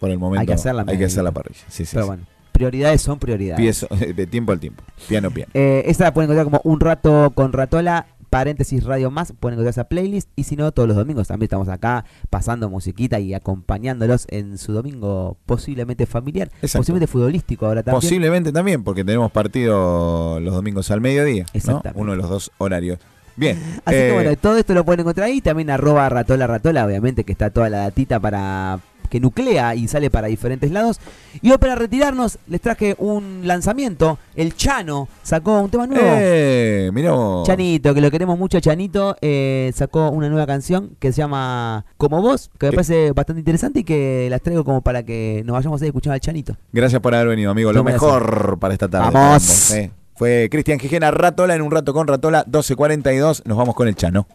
por 0.00 0.10
el 0.10 0.18
momento 0.18 0.40
Hay 0.40 0.46
que 0.46 0.54
hacerla, 0.54 0.84
hay 0.86 0.98
que 0.98 1.04
hacer 1.04 1.22
la 1.22 1.32
parrilla. 1.32 1.60
Sí, 1.68 1.84
sí, 1.84 1.90
Pero 1.92 2.04
sí. 2.04 2.08
bueno, 2.08 2.24
prioridades 2.52 3.00
son 3.02 3.18
prioridades. 3.18 3.58
Empiezo- 3.58 3.88
de 4.14 4.26
tiempo 4.26 4.52
al 4.52 4.60
tiempo. 4.60 4.82
Piano, 5.08 5.30
piano. 5.30 5.50
Eh, 5.54 5.84
esta 5.86 6.04
la 6.04 6.14
pueden 6.14 6.30
encontrar 6.30 6.44
como 6.44 6.60
Un 6.64 6.80
Rato 6.80 7.30
con 7.34 7.52
Ratola, 7.52 8.06
paréntesis 8.28 8.82
radio 8.84 9.10
más, 9.10 9.32
pueden 9.38 9.54
encontrar 9.58 9.70
esa 9.70 9.84
playlist. 9.84 10.28
Y 10.36 10.44
si 10.44 10.56
no, 10.56 10.72
todos 10.72 10.88
los 10.88 10.96
domingos 10.96 11.28
también 11.28 11.44
estamos 11.44 11.68
acá 11.68 12.04
pasando 12.30 12.68
musiquita 12.70 13.20
y 13.20 13.32
acompañándolos 13.34 14.26
en 14.30 14.58
su 14.58 14.72
domingo 14.72 15.36
posiblemente 15.46 16.06
familiar, 16.06 16.48
Exacto. 16.62 16.78
posiblemente 16.78 17.06
futbolístico 17.12 17.66
ahora 17.66 17.82
también. 17.82 18.00
Posiblemente 18.00 18.50
también, 18.50 18.82
porque 18.84 19.04
tenemos 19.04 19.30
partido 19.30 20.40
los 20.40 20.54
domingos 20.54 20.90
al 20.90 21.00
mediodía. 21.00 21.46
¿no? 21.66 21.82
Uno 21.94 22.12
de 22.12 22.16
los 22.18 22.28
dos 22.28 22.50
horarios. 22.58 22.98
Bien. 23.36 23.58
Así 23.84 23.96
eh, 23.96 24.08
que 24.08 24.12
bueno, 24.12 24.36
todo 24.36 24.56
esto 24.56 24.74
lo 24.74 24.84
pueden 24.84 25.00
encontrar 25.00 25.26
ahí. 25.26 25.40
También 25.40 25.70
arroba 25.70 26.08
ratola 26.08 26.46
ratola, 26.46 26.84
obviamente, 26.84 27.24
que 27.24 27.32
está 27.32 27.50
toda 27.50 27.68
la 27.68 27.78
datita 27.78 28.20
para 28.20 28.80
que 29.12 29.20
nuclea 29.20 29.74
y 29.74 29.88
sale 29.88 30.08
para 30.08 30.28
diferentes 30.28 30.70
lados. 30.70 30.98
Y 31.42 31.50
hoy 31.50 31.58
para 31.58 31.74
retirarnos, 31.74 32.38
les 32.46 32.62
traje 32.62 32.96
un 32.98 33.42
lanzamiento. 33.44 34.18
El 34.34 34.56
Chano 34.56 35.06
sacó 35.22 35.60
un 35.60 35.70
tema 35.70 35.86
nuevo. 35.86 36.02
eh, 36.08 36.90
mirá 36.94 37.12
vos. 37.12 37.46
Chanito, 37.46 37.92
que 37.92 38.00
lo 38.00 38.10
queremos 38.10 38.38
mucho, 38.38 38.58
Chanito, 38.58 39.14
eh, 39.20 39.70
sacó 39.74 40.08
una 40.08 40.30
nueva 40.30 40.46
canción 40.46 40.96
que 40.98 41.12
se 41.12 41.18
llama 41.18 41.84
Como 41.98 42.22
Vos, 42.22 42.50
que 42.58 42.68
me 42.68 42.70
¿Qué? 42.70 42.76
parece 42.76 43.12
bastante 43.12 43.40
interesante 43.40 43.80
y 43.80 43.84
que 43.84 44.28
las 44.30 44.40
traigo 44.40 44.64
como 44.64 44.80
para 44.80 45.02
que 45.02 45.42
nos 45.44 45.52
vayamos 45.52 45.82
a 45.82 45.84
ir 45.84 45.88
escuchando 45.90 46.14
al 46.14 46.20
Chanito. 46.20 46.56
Gracias 46.72 47.02
por 47.02 47.14
haber 47.14 47.28
venido, 47.28 47.50
amigo. 47.50 47.70
Lo 47.70 47.84
mejor 47.84 48.58
para 48.58 48.72
esta 48.72 48.88
tarde. 48.88 49.10
Vamos. 49.12 49.42
Ambos, 49.42 49.70
eh. 49.72 49.90
Fue 50.14 50.48
Cristian 50.50 50.78
Gijena, 50.78 51.10
Ratola, 51.10 51.54
en 51.54 51.62
un 51.62 51.70
rato 51.70 51.92
con 51.92 52.06
Ratola, 52.06 52.44
12.42. 52.46 53.42
Nos 53.44 53.56
vamos 53.56 53.74
con 53.74 53.88
el 53.88 53.96
Chano. 53.96 54.26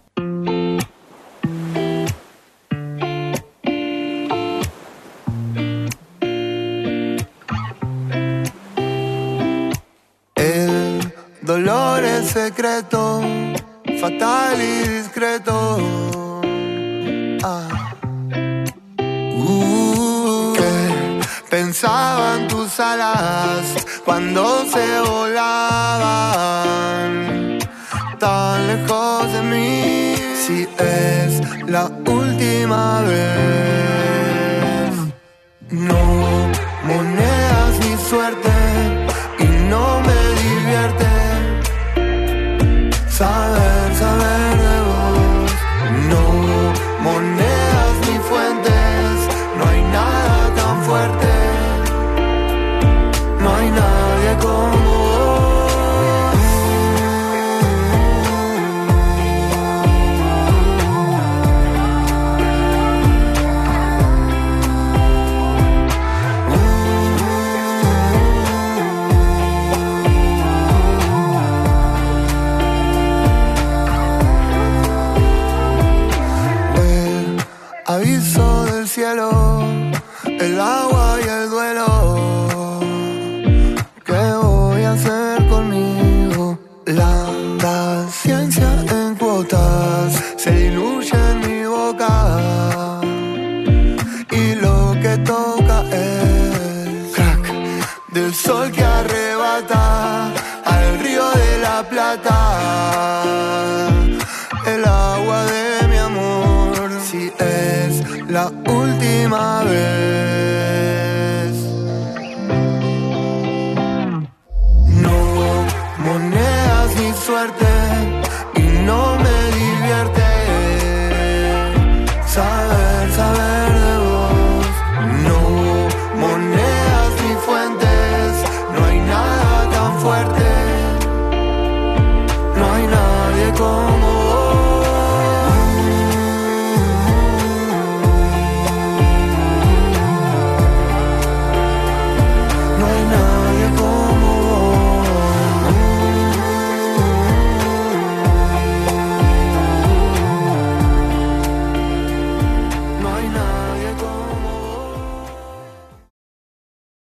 El 10.36 11.13
dolor 11.42 12.04
es 12.04 12.28
secreto, 12.28 13.22
fatal 14.00 14.62
y 14.62 14.88
discreto. 14.90 16.42
Ah. 17.44 17.94
Uh, 19.00 19.77
que 21.48 21.56
pensaban 21.56 22.48
tus 22.48 22.80
alas 22.80 23.76
cuando 24.06 24.66
se 24.66 25.02
volaban 25.02 26.48
tan 28.20 28.68
lejos 28.68 29.34
de 29.34 29.42
mí. 29.44 30.16
Si 30.36 30.68
es 30.78 31.42
la 31.68 31.86
última 32.06 33.02
vez. 33.02 34.94
No 35.70 36.50
monedas 36.84 37.80
ni 37.80 37.98
suerte 38.10 38.57